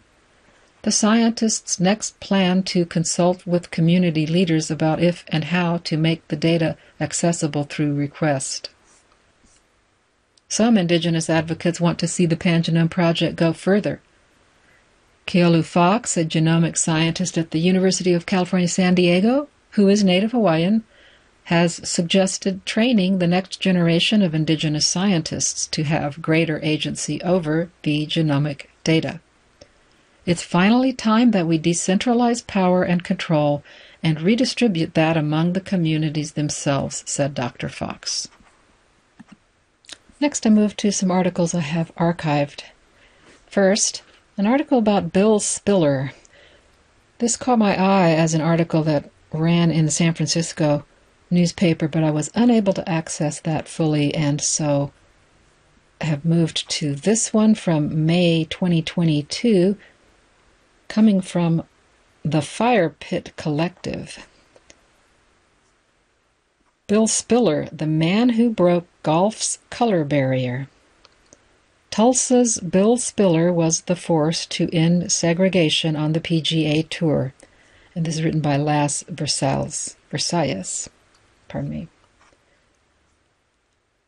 [0.84, 6.28] the scientists next plan to consult with community leaders about if and how to make
[6.28, 8.70] the data accessible through request.
[10.48, 14.02] Some Indigenous advocates want to see the Pangenome Project go further.
[15.26, 20.34] Keolu Fox, a genomic scientist at the University of California, San Diego, who is Native
[20.34, 20.84] Hawaiian,
[21.50, 28.06] has suggested training the next generation of indigenous scientists to have greater agency over the
[28.06, 29.20] genomic data.
[30.28, 33.64] It's finally time that we decentralize power and control
[34.04, 37.68] and redistribute that among the communities themselves, said Dr.
[37.68, 38.28] Fox.
[40.20, 42.62] Next, I move to some articles I have archived.
[43.48, 44.04] First,
[44.38, 46.12] an article about Bill Spiller,
[47.18, 50.86] This caught my eye as an article that ran in San Francisco
[51.30, 54.92] newspaper, but I was unable to access that fully, and so
[56.02, 59.78] have moved to this one from May 2022,
[60.88, 61.64] coming from
[62.24, 64.28] the Fire Pit Collective.
[66.88, 70.68] Bill Spiller, the man who broke golf's color barrier.
[71.92, 77.34] Tulsa's Bill Spiller was the force to end segregation on the PGA Tour.
[77.94, 79.96] And this is written by Las Versalles.
[80.10, 80.90] Versailles.
[81.50, 81.88] Pardon me.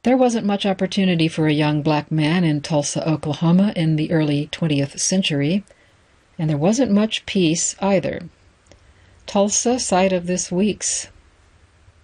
[0.04, 4.48] There wasn't much opportunity for a young black man in Tulsa, Oklahoma in the early
[4.52, 5.64] 20th century,
[6.40, 8.22] and there wasn't much peace either.
[9.28, 11.10] Tulsa, site of this week's,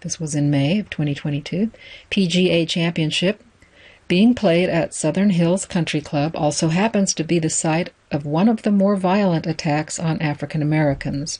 [0.01, 1.71] this was in May of 2022,
[2.11, 3.41] PGA Championship,
[4.07, 8.47] being played at Southern Hills Country Club, also happens to be the site of one
[8.47, 11.39] of the more violent attacks on African Americans.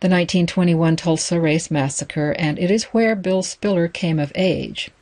[0.00, 4.92] The 1921 Tulsa Race Massacre, and it is where Bill Spiller came of age.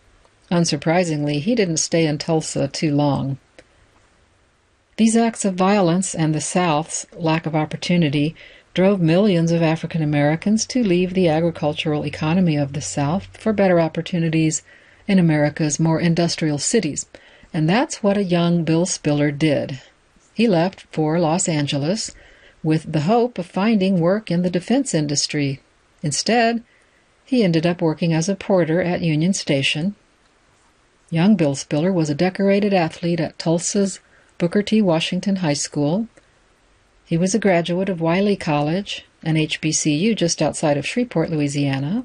[0.50, 3.36] Unsurprisingly, he didn't stay in Tulsa too long.
[4.96, 8.34] These acts of violence and the South's lack of opportunity
[8.72, 13.78] drove millions of African Americans to leave the agricultural economy of the South for better
[13.78, 14.62] opportunities
[15.06, 17.04] in America's more industrial cities.
[17.52, 19.78] And that's what a young Bill Spiller did.
[20.32, 22.14] He left for Los Angeles
[22.66, 25.60] with the hope of finding work in the defense industry.
[26.02, 26.62] Instead,
[27.24, 29.94] he ended up working as a porter at Union Station.
[31.08, 34.00] Young Bill Spiller was a decorated athlete at Tulsa's
[34.38, 34.82] Booker T.
[34.82, 36.08] Washington High School.
[37.04, 42.04] He was a graduate of Wiley College, an HBCU just outside of Shreveport, Louisiana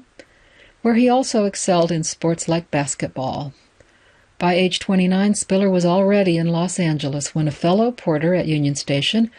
[0.82, 3.52] where he also excelled in sports like basketball.
[4.38, 8.74] By age 29, Spiller was already in Los Angeles when a fellow porter at Union
[8.74, 9.30] Station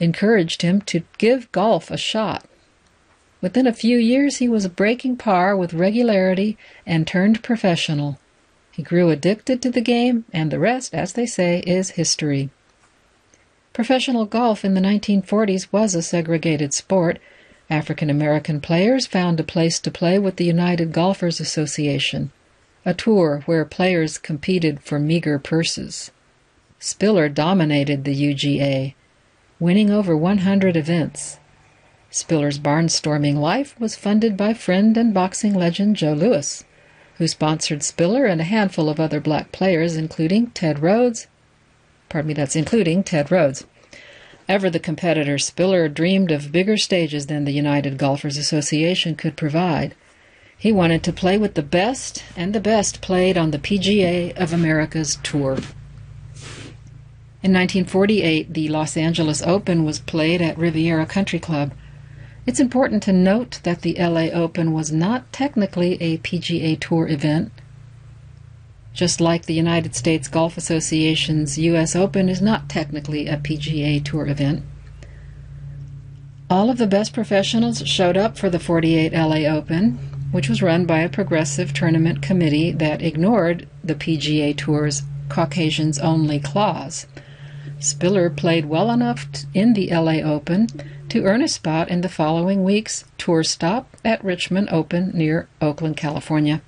[0.00, 2.46] encouraged him to give golf a shot.
[3.40, 8.18] Within a few years, he was breaking par with regularity and turned professional.
[8.72, 12.50] He grew addicted to the game, and the rest, as they say, is history.
[13.72, 17.18] Professional golf in the 1940s was a segregated sport,
[17.70, 22.30] African American players found a place to play with the United Golfers Association,
[22.84, 26.10] a tour where players competed for meager purses.
[26.78, 28.94] Spiller dominated the UGA,
[29.60, 31.38] winning over 100 events.
[32.10, 36.64] Spiller's barnstorming life was funded by friend and boxing legend Joe Louis,
[37.18, 41.26] who sponsored Spiller and a handful of other black players, including Ted Rhodes.
[42.08, 43.64] Pardon me, that's including Ted Rhodes.
[44.48, 49.94] Ever the competitor, Spiller dreamed of bigger stages than the United Golfers Association could provide.
[50.56, 54.52] He wanted to play with the best, and the best played on the PGA of
[54.52, 55.58] America's tour.
[57.44, 61.74] In 1948, the Los Angeles Open was played at Riviera Country Club.
[62.46, 67.52] It's important to note that the LA Open was not technically a PGA Tour event,
[68.94, 71.94] just like the United States Golf Association's U.S.
[71.94, 74.62] Open is not technically a PGA Tour event.
[76.48, 79.98] All of the best professionals showed up for the 48 LA Open,
[80.32, 86.40] which was run by a progressive tournament committee that ignored the PGA Tour's Caucasians only
[86.40, 87.06] clause.
[87.78, 90.68] Spiller played well enough in the LA Open
[91.08, 95.96] to earn a spot in the following week's tour stop at Richmond Open near Oakland,
[95.96, 96.62] California.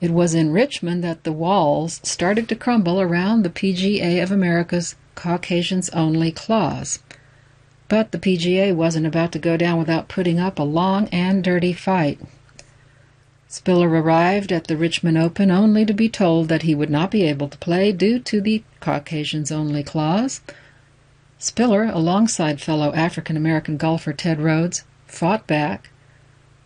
[0.00, 4.96] It was in Richmond that the walls started to crumble around the PGA of America's
[5.14, 6.98] Caucasians Only clause.
[7.88, 11.72] But the PGA wasn't about to go down without putting up a long and dirty
[11.72, 12.18] fight.
[13.54, 17.24] Spiller arrived at the Richmond Open only to be told that he would not be
[17.24, 20.40] able to play due to the Caucasians Only clause.
[21.38, 25.90] Spiller, alongside fellow African American golfer Ted Rhodes, fought back,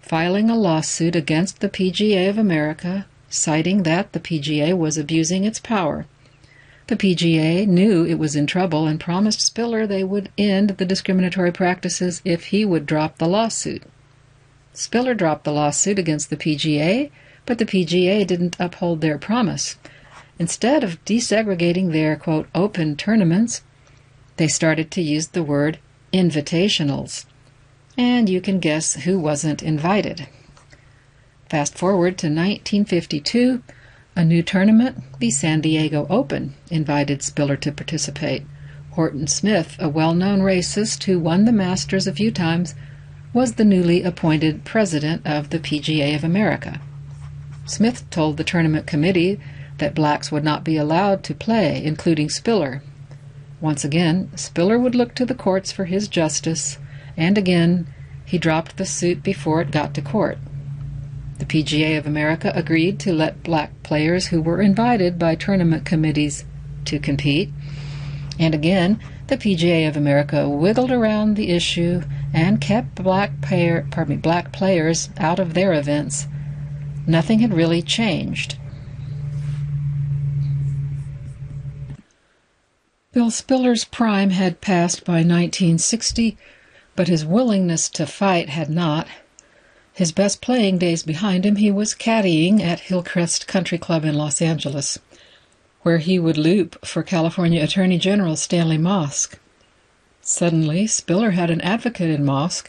[0.01, 5.59] filing a lawsuit against the PGA of America citing that the PGA was abusing its
[5.59, 6.07] power.
[6.87, 11.51] The PGA knew it was in trouble and promised Spiller they would end the discriminatory
[11.51, 13.83] practices if he would drop the lawsuit.
[14.79, 17.11] Spiller dropped the lawsuit against the PGA,
[17.47, 19.77] but the PGA didn't uphold their promise.
[20.39, 23.63] Instead of desegregating their, quote, open tournaments,
[24.37, 25.79] they started to use the word
[26.13, 27.25] invitationals.
[27.97, 30.29] And you can guess who wasn't invited.
[31.49, 33.63] Fast forward to 1952,
[34.15, 38.45] a new tournament, the San Diego Open, invited Spiller to participate.
[38.91, 42.75] Horton Smith, a well known racist who won the Masters a few times,
[43.37, 46.81] was the newly appointed president of the PGA of America.
[47.67, 49.39] Smith told the tournament committee
[49.77, 52.83] that blacks would not be allowed to play, including Spiller.
[53.61, 56.79] Once again, Spiller would look to the courts for his justice,
[57.15, 57.87] and again
[58.25, 60.39] he dropped the suit before it got to court.
[61.39, 66.47] The PGA of America agreed to let black players who were invited by tournament committees
[66.87, 67.51] to compete.
[68.39, 72.01] And again, the PGA of America wiggled around the issue
[72.33, 76.27] and kept black pardon me, black players out of their events.
[77.07, 78.57] Nothing had really changed.
[83.13, 86.37] Bill Spiller's prime had passed by 1960,
[86.95, 89.07] but his willingness to fight had not.
[89.95, 94.43] His best playing days behind him, he was caddying at Hillcrest Country Club in Los
[94.43, 94.99] Angeles,
[95.81, 99.39] where he would loop for California Attorney General Stanley Mosk.
[100.29, 102.69] Suddenly, Spiller had an advocate in Mosk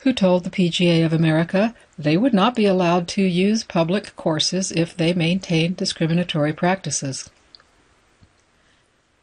[0.00, 4.70] who told the PGA of America they would not be allowed to use public courses
[4.70, 7.30] if they maintained discriminatory practices.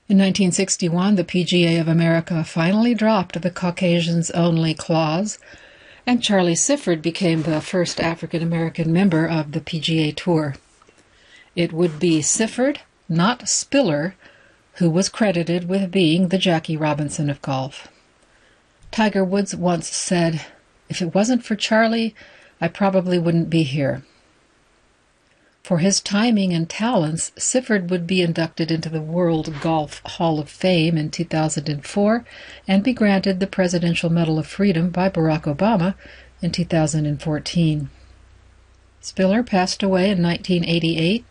[0.09, 5.37] In 1961, the PGA of America finally dropped the Caucasians Only clause
[6.07, 10.55] and Charlie Sifford became the first African American member of the PGA Tour.
[11.55, 14.15] It would be Sifford, not Spiller,
[14.75, 17.87] who was credited with being the Jackie Robinson of golf.
[18.91, 20.45] Tiger Woods once said,
[20.89, 22.15] If it wasn't for Charlie,
[22.59, 24.03] I probably wouldn't be here.
[25.63, 30.47] For his timing and talents, Sifford would be inducted into the World Golf Hall of
[30.47, 32.23] Fame in 2004
[32.67, 35.95] and be granted the Presidential Medal of Freedom by Barack Obama
[36.41, 37.89] in 2014.
[39.01, 41.25] Spiller passed away in 1988,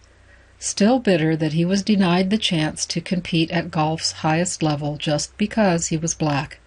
[0.64, 5.36] still bitter that he was denied the chance to compete at golf's highest level just
[5.36, 6.58] because he was black.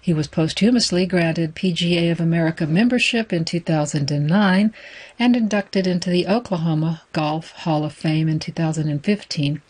[0.00, 4.72] He was posthumously granted PGA of America membership in 2009
[5.18, 9.62] and inducted into the Oklahoma Golf Hall of Fame in 2015.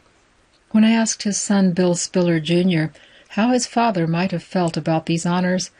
[0.71, 2.87] When I asked his son Bill Spiller Jr.
[3.29, 5.71] how his father might have felt about these honors,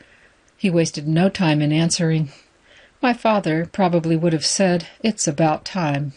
[0.57, 2.31] he wasted no time in answering.
[3.01, 6.13] My father probably would have said, It's about time.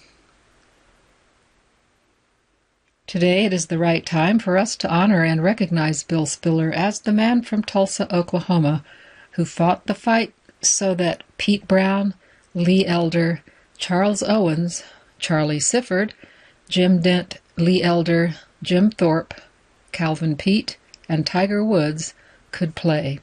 [3.07, 6.98] Today it is the right time for us to honor and recognize Bill Spiller as
[6.98, 8.84] the man from Tulsa, Oklahoma,
[9.32, 12.14] who fought the fight so that Pete Brown,
[12.52, 13.42] Lee Elder,
[13.78, 14.82] Charles Owens,
[15.20, 16.14] Charlie Sifford,
[16.68, 19.34] Jim Dent, Lee Elder, Jim Thorpe,
[19.92, 20.76] Calvin Peete,
[21.09, 22.12] and Tiger Woods
[22.50, 23.20] could play.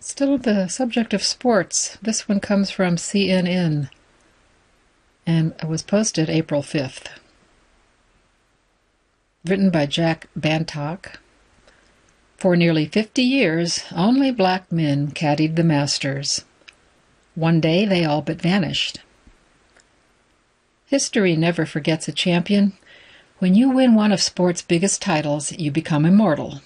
[0.00, 3.88] Still the subject of sports, this one comes from CNN
[5.24, 7.06] and was posted April 5th
[9.48, 11.18] written by Jack Bantock.
[12.36, 16.44] For nearly fifty years, only black men caddied the Masters.
[17.34, 19.00] One day they all but vanished.
[20.86, 22.72] History never forgets a champion.
[23.38, 26.60] When you win one of sport's biggest titles, you become immortal.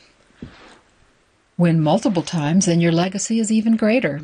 [1.57, 4.23] Win multiple times, and your legacy is even greater.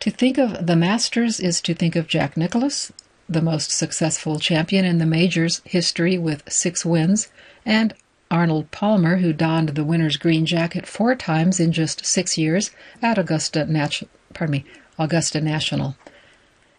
[0.00, 2.92] To think of the Masters is to think of Jack Nicklaus,
[3.30, 7.28] the most successful champion in the majors history with six wins,
[7.64, 7.94] and
[8.30, 12.70] Arnold Palmer, who donned the winner's green jacket four times in just six years
[13.00, 14.02] at Augusta, Nat-
[14.34, 14.64] pardon me,
[14.98, 15.96] Augusta National.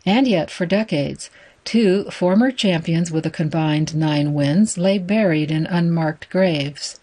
[0.06, 1.30] And yet, for decades,
[1.64, 6.99] two former champions with a combined nine wins lay buried in unmarked graves.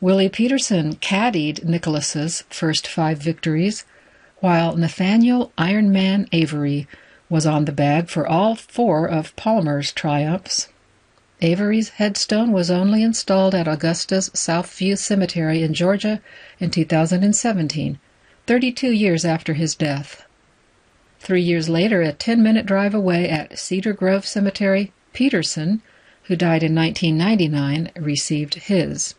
[0.00, 3.84] Willie Peterson caddied Nicklaus's first five victories,
[4.38, 6.88] while Nathaniel Ironman Avery
[7.30, 10.68] was on the bag for all four of Palmer's triumphs.
[11.40, 16.20] Avery's headstone was only installed at Augusta's Southview Cemetery in Georgia
[16.58, 17.98] in 2017,
[18.46, 20.26] 32 years after his death.
[21.20, 25.82] Three years later, a 10 minute drive away at Cedar Grove Cemetery, Peterson,
[26.24, 29.14] who died in 1999, received his.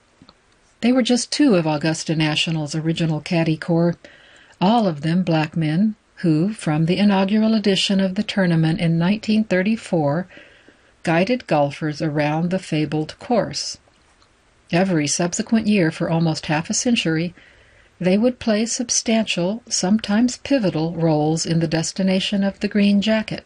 [0.82, 3.96] They were just two of Augusta National's original caddy corps,
[4.60, 10.28] all of them black men who, from the inaugural edition of the tournament in 1934,
[11.04, 13.78] guided golfers around the fabled course.
[14.72, 17.34] Every subsequent year for almost half a century,
[18.00, 23.46] they would play substantial, sometimes pivotal, roles in the destination of the green jacket.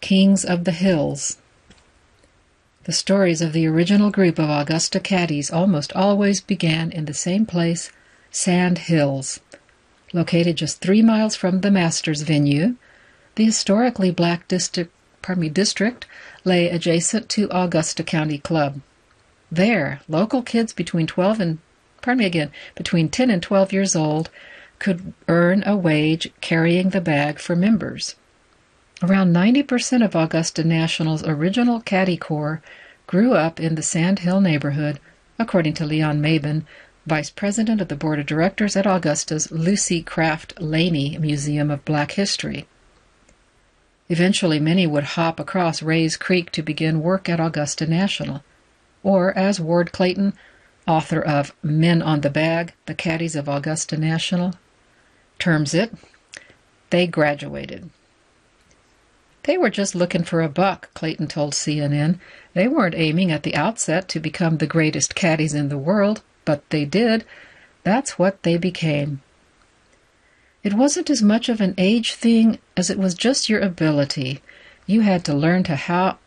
[0.00, 1.36] Kings of the Hills.
[2.84, 7.46] The stories of the original group of Augusta caddies almost always began in the same
[7.46, 7.92] place,
[8.30, 9.40] Sand Hills.
[10.12, 12.76] Located just three miles from the Masters venue,
[13.36, 14.92] the historically black district
[15.36, 16.04] me, district
[16.44, 18.80] lay adjacent to Augusta County Club.
[19.52, 21.58] There, local kids between 12 and,
[22.00, 24.30] pardon me again, between 10 and 12 years old
[24.80, 28.16] could earn a wage carrying the bag for members.
[29.00, 32.60] Around 90% of Augusta National's original caddy corps
[33.06, 34.98] grew up in the Sand Hill neighborhood,
[35.38, 36.64] according to Leon Mabin,
[37.06, 42.12] vice president of the board of directors at Augusta's Lucy Craft Laney Museum of Black
[42.12, 42.66] History.
[44.08, 48.44] Eventually, many would hop across Rae's Creek to begin work at Augusta National,
[49.02, 50.34] or as Ward Clayton,
[50.86, 54.54] author of Men on the Bag, The Caddies of Augusta National,
[55.38, 55.94] terms it,
[56.90, 57.90] they graduated.
[59.44, 62.20] They were just looking for a buck, Clayton told CNN.
[62.54, 66.68] They weren't aiming at the outset to become the greatest caddies in the world, but
[66.70, 67.24] they did.
[67.84, 69.22] That's what they became.
[70.62, 74.40] It wasn't as much of an age thing as it was just your ability.
[74.86, 76.18] You had to learn to how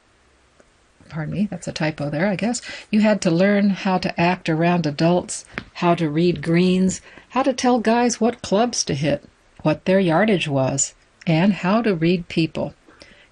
[1.09, 2.61] pardon me, that's a typo there, I guess.
[2.91, 5.45] You had to learn how to act around adults,
[5.75, 6.99] how to read greens,
[7.29, 9.23] how to tell guys what clubs to hit,
[9.61, 10.93] what their yardage was,
[11.27, 12.73] and how to read people.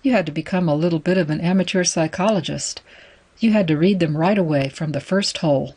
[0.02, 2.82] You had to become a little bit of an amateur psychologist.
[3.40, 5.76] You had to read them right away from the first hole.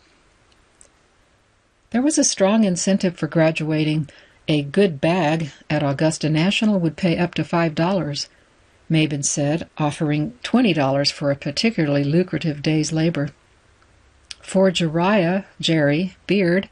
[1.97, 4.11] There was a strong incentive for graduating.
[4.49, 8.29] A good bag at Augusta National would pay up to $5,
[8.91, 13.31] Mabin said, offering $20 for a particularly lucrative day's labor.
[14.43, 16.69] For Jariah, Jerry, Beard,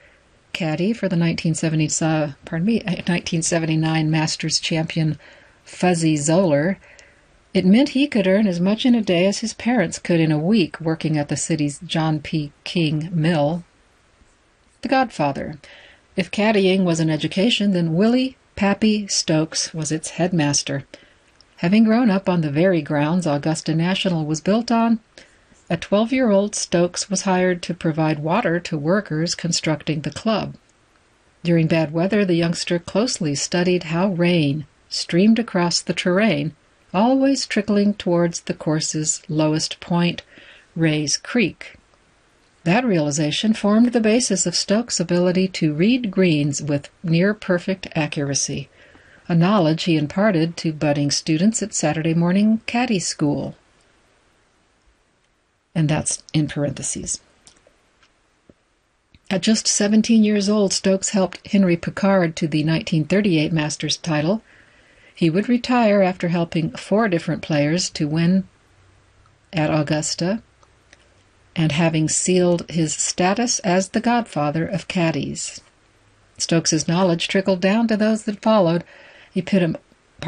[0.53, 5.18] caddy for the 1970, uh, pardon me, 1979 Masters champion
[5.64, 6.79] Fuzzy Zoeller,
[7.55, 10.31] it meant he could earn as much in a day as his parents could in
[10.31, 12.53] a week working at the city's John P.
[12.64, 13.64] King Mill.
[14.85, 15.57] The Godfather.
[16.14, 20.85] If caddying was an education, then Willie Pappy Stokes was its headmaster.
[21.57, 25.01] Having grown up on the very grounds Augusta National was built on,
[25.70, 30.55] a 12 year old Stokes was hired to provide water to workers constructing the club.
[31.43, 36.55] During bad weather, the youngster closely studied how rain streamed across the terrain
[36.93, 40.20] always trickling towards the course's lowest point,
[40.76, 41.78] Rae's Creek.
[42.65, 48.69] That realization formed the basis of Stokes' ability to read greens with near perfect accuracy,
[49.29, 53.55] a knowledge he imparted to budding students at Saturday morning caddy school.
[55.75, 57.21] And that's in parentheses.
[59.31, 64.43] At just 17 years old, Stokes helped Henry Picard to the 1938 Masters title
[65.15, 68.49] he would retire after helping four different players to win
[69.53, 70.43] at Augusta
[71.57, 75.61] and having sealed his status as the godfather of caddies.
[76.36, 78.82] Stokes's knowledge trickled down to those that followed,
[79.36, 79.76] epitom-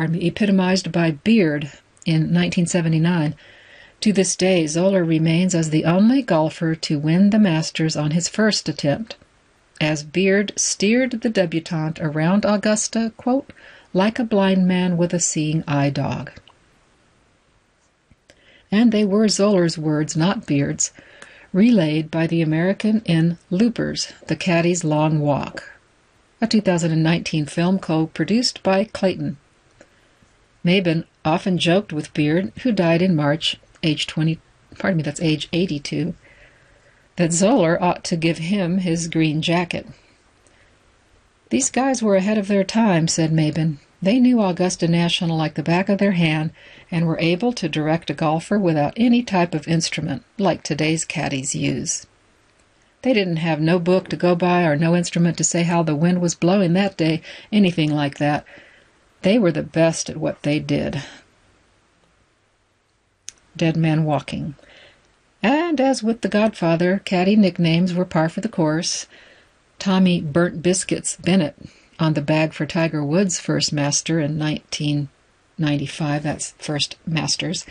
[0.08, 1.64] me, epitomized by Beard
[2.04, 3.34] in 1979.
[4.02, 8.28] To this day, Zoeller remains as the only golfer to win the Masters on his
[8.28, 9.16] first attempt.
[9.80, 13.52] As Beard steered the debutante around Augusta, quote,
[13.92, 16.30] like a blind man with a seeing eye dog.
[18.70, 20.92] And they were Zoeller's words, not Beard's,
[21.56, 25.72] relayed by the American in Loopers, The Caddy's Long Walk,
[26.38, 29.38] a 2019 film co produced by Clayton.
[30.62, 34.38] Mabin often joked with Beard, who died in March, age 20,
[34.78, 36.12] pardon me, that's age 82,
[37.16, 39.86] that Zoeller ought to give him his green jacket.
[41.48, 43.78] These guys were ahead of their time, said Mabin.
[44.02, 46.50] They knew Augusta National like the back of their hand
[46.90, 51.54] and were able to direct a golfer without any type of instrument like today's caddies
[51.54, 52.06] use.
[53.02, 55.96] They didn't have no book to go by or no instrument to say how the
[55.96, 58.44] wind was blowing that day, anything like that.
[59.22, 61.02] They were the best at what they did.
[63.56, 64.56] Dead Man Walking.
[65.42, 69.06] And as with The Godfather, caddy nicknames were par for the course.
[69.78, 71.56] Tommy Burnt Biscuits Bennett
[71.98, 76.22] on the bag for Tiger Woods' first master in 1995.
[76.22, 77.64] That's first Masters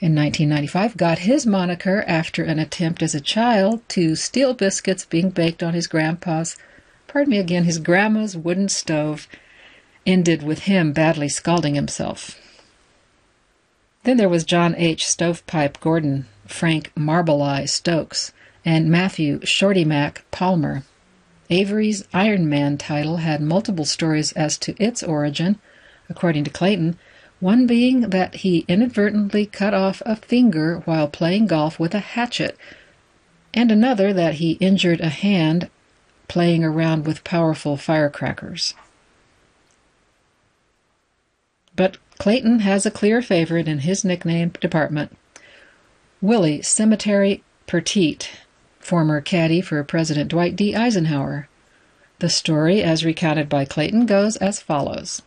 [0.00, 0.96] in 1995.
[0.96, 5.74] Got his moniker after an attempt as a child to steal biscuits being baked on
[5.74, 6.56] his grandpa's,
[7.06, 9.28] pardon me again, his grandma's wooden stove.
[10.06, 12.38] Ended with him badly scalding himself.
[14.04, 15.06] Then there was John H.
[15.06, 18.32] Stovepipe Gordon, Frank Marble Eye Stokes,
[18.64, 20.84] and Matthew Shorty Mac Palmer.
[21.50, 25.58] Avery's Iron Man title had multiple stories as to its origin,
[26.10, 26.98] according to Clayton,
[27.40, 32.56] one being that he inadvertently cut off a finger while playing golf with a hatchet,
[33.54, 35.70] and another that he injured a hand
[36.26, 38.74] playing around with powerful firecrackers.
[41.74, 45.16] But Clayton has a clear favorite in his nickname department
[46.20, 48.30] Willie Cemetery Perteet
[48.88, 50.74] former caddy for President Dwight D.
[50.74, 51.46] Eisenhower.
[52.20, 55.20] The story, as recounted by Clayton, goes as follows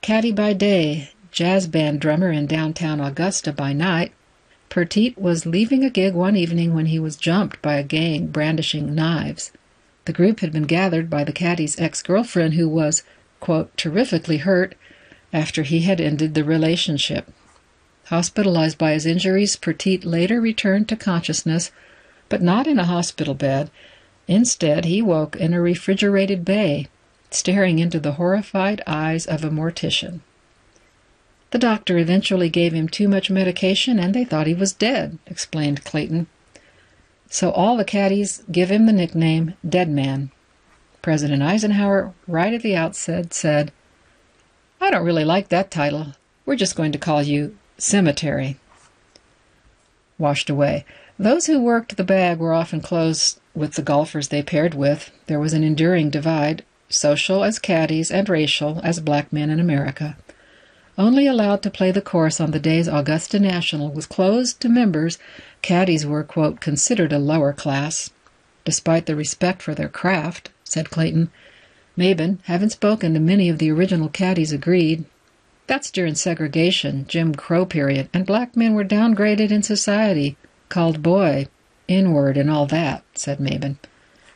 [0.00, 4.10] Caddy by day, jazz band drummer in downtown Augusta by night,
[4.70, 8.92] Perteet was leaving a gig one evening when he was jumped by a gang brandishing
[8.92, 9.52] knives.
[10.06, 13.04] The group had been gathered by the caddy's ex girlfriend, who was,
[13.38, 14.74] quote, terrifically hurt
[15.32, 17.32] after he had ended the relationship.
[18.06, 21.70] Hospitalized by his injuries, Petit later returned to consciousness,
[22.32, 23.70] but not in a hospital bed.
[24.26, 26.88] Instead, he woke in a refrigerated bay,
[27.30, 30.20] staring into the horrified eyes of a mortician.
[31.50, 35.84] The doctor eventually gave him too much medication and they thought he was dead, explained
[35.84, 36.26] Clayton.
[37.28, 40.30] So all the caddies give him the nickname Dead Man.
[41.02, 43.72] President Eisenhower, right at the outset, said,
[44.80, 46.14] I don't really like that title.
[46.46, 48.56] We're just going to call you Cemetery.
[50.16, 50.86] Washed away.
[51.22, 55.12] Those who worked the bag were often close with the golfers they paired with.
[55.28, 60.16] There was an enduring divide, social as caddies and racial as black men in America.
[60.98, 65.20] Only allowed to play the course on the day's Augusta National was closed to members,
[65.62, 68.10] caddies were, quote, considered a lower class,
[68.64, 71.30] despite the respect for their craft, said Clayton.
[71.96, 75.04] Mabin, having spoken to many of the original caddies, agreed.
[75.68, 80.36] That's during segregation, Jim Crow period, and black men were downgraded in society,
[80.72, 81.46] called boy,
[81.86, 83.76] inward, and all that, said Mabin.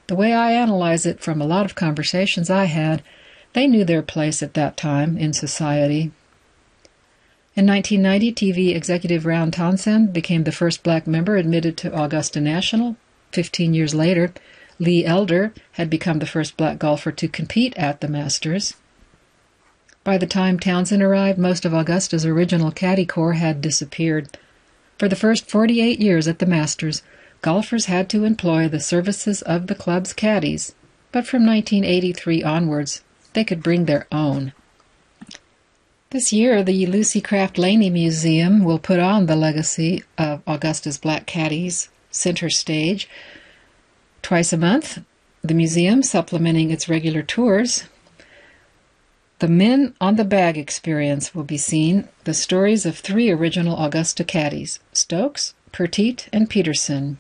[0.07, 3.03] The way I analyze it from a lot of conversations I had,
[3.55, 6.13] they knew their place at that time in society,
[7.57, 12.97] in 1990, TV executive Ron Townsend became the first black member admitted to Augusta National.
[13.33, 14.35] Fifteen years later,
[14.79, 18.75] Lee Elder had become the first black golfer to compete at the Masters.
[20.05, 24.37] By the time Townsend arrived, most of Augusta's original caddy corps had disappeared.
[24.99, 27.03] For the first 48 years at the Masters,
[27.43, 30.75] golfers had to employ the services of the club's caddies,
[31.13, 33.03] but from 1983 onwards,
[33.35, 34.53] they could bring their own.
[36.11, 41.27] This year, the Lucy Craft Laney Museum will put on the legacy of Augusta's Black
[41.27, 43.09] Caddies center stage
[44.23, 45.03] twice a month.
[45.43, 47.85] The museum, supplementing its regular tours,
[49.39, 54.25] the Men on the Bag experience will be seen the stories of three original Augusta
[54.25, 57.19] caddies, Stokes, Perteet, and Peterson,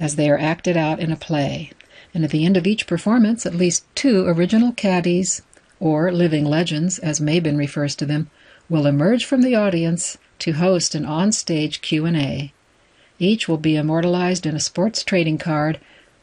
[0.00, 1.70] as they are acted out in a play.
[2.12, 5.42] And at the end of each performance, at least two original caddies
[5.78, 8.28] or living legends, as Mabin refers to them,
[8.68, 12.52] will emerge from the audience to host an on-stage Q&A.
[13.20, 15.78] Each will be immortalized in a sports trading card,